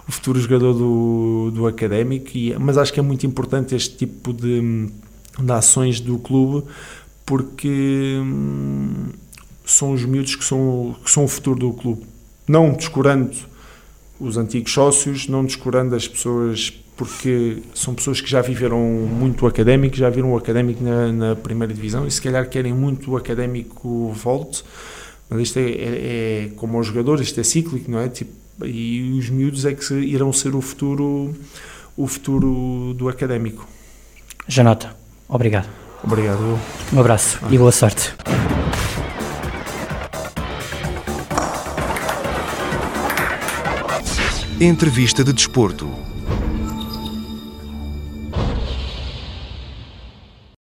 o 0.08 0.12
futuro 0.12 0.40
jogador 0.40 0.74
do, 0.74 1.52
do 1.52 1.68
académico, 1.68 2.32
e, 2.36 2.56
mas 2.60 2.78
acho 2.78 2.92
que 2.92 3.00
é 3.00 3.04
muito 3.04 3.26
importante 3.26 3.76
este 3.76 3.96
tipo 3.96 4.34
de 4.34 4.90
de 5.44 5.52
ações 5.52 6.00
do 6.00 6.18
clube, 6.18 6.68
porque 7.30 8.18
hum, 8.20 9.06
são 9.64 9.92
os 9.92 10.04
miúdos 10.04 10.36
que 10.36 10.44
são, 10.44 10.96
que 11.06 11.12
são 11.12 11.26
o 11.26 11.28
futuro 11.28 11.60
do 11.60 11.74
clube. 11.74 12.02
Não 12.48 12.74
descurando 12.74 13.38
os 14.20 14.36
antigos 14.36 14.74
sócios, 14.74 15.28
não 15.28 15.46
descurando 15.46 15.96
as 15.96 16.08
pessoas, 16.08 16.72
porque 16.98 17.62
são 17.76 17.94
pessoas 17.94 18.20
que 18.20 18.28
já 18.28 18.42
viveram 18.42 18.80
muito 18.80 19.46
académico, 19.46 19.96
já 19.96 20.10
viram 20.10 20.34
o 20.34 20.38
académico 20.38 20.84
na, 20.84 21.12
na 21.12 21.36
primeira 21.36 21.72
divisão 21.72 22.08
e 22.08 22.10
se 22.10 22.20
calhar 22.20 22.50
querem 22.50 22.74
muito 22.74 23.12
o 23.12 23.16
académico 23.16 24.12
volte, 24.12 24.64
mas 25.30 25.40
isto 25.42 25.60
é, 25.60 25.70
é, 25.70 26.46
é 26.46 26.50
como 26.56 26.80
os 26.80 26.88
jogadores, 26.88 27.28
isto 27.28 27.40
é 27.40 27.44
cíclico, 27.44 27.92
não 27.92 28.00
é? 28.00 28.10
Tipo, 28.10 28.32
e 28.66 29.12
os 29.20 29.30
miúdos 29.30 29.66
é 29.66 29.74
que 29.76 29.94
irão 29.94 30.34
ser 30.34 30.56
o 30.56 30.62
futuro, 30.62 31.36
o 31.96 32.08
futuro 32.08 32.96
do 32.96 33.08
académico. 33.08 33.68
Janota. 34.48 34.98
Obrigado. 35.28 35.79
Obrigado. 36.04 36.60
Um 36.94 37.00
abraço 37.00 37.40
ah. 37.42 37.48
e 37.50 37.58
boa 37.58 37.72
sorte. 37.72 38.14
Entrevista 44.60 45.24
de 45.24 45.32
Desporto. 45.32 46.09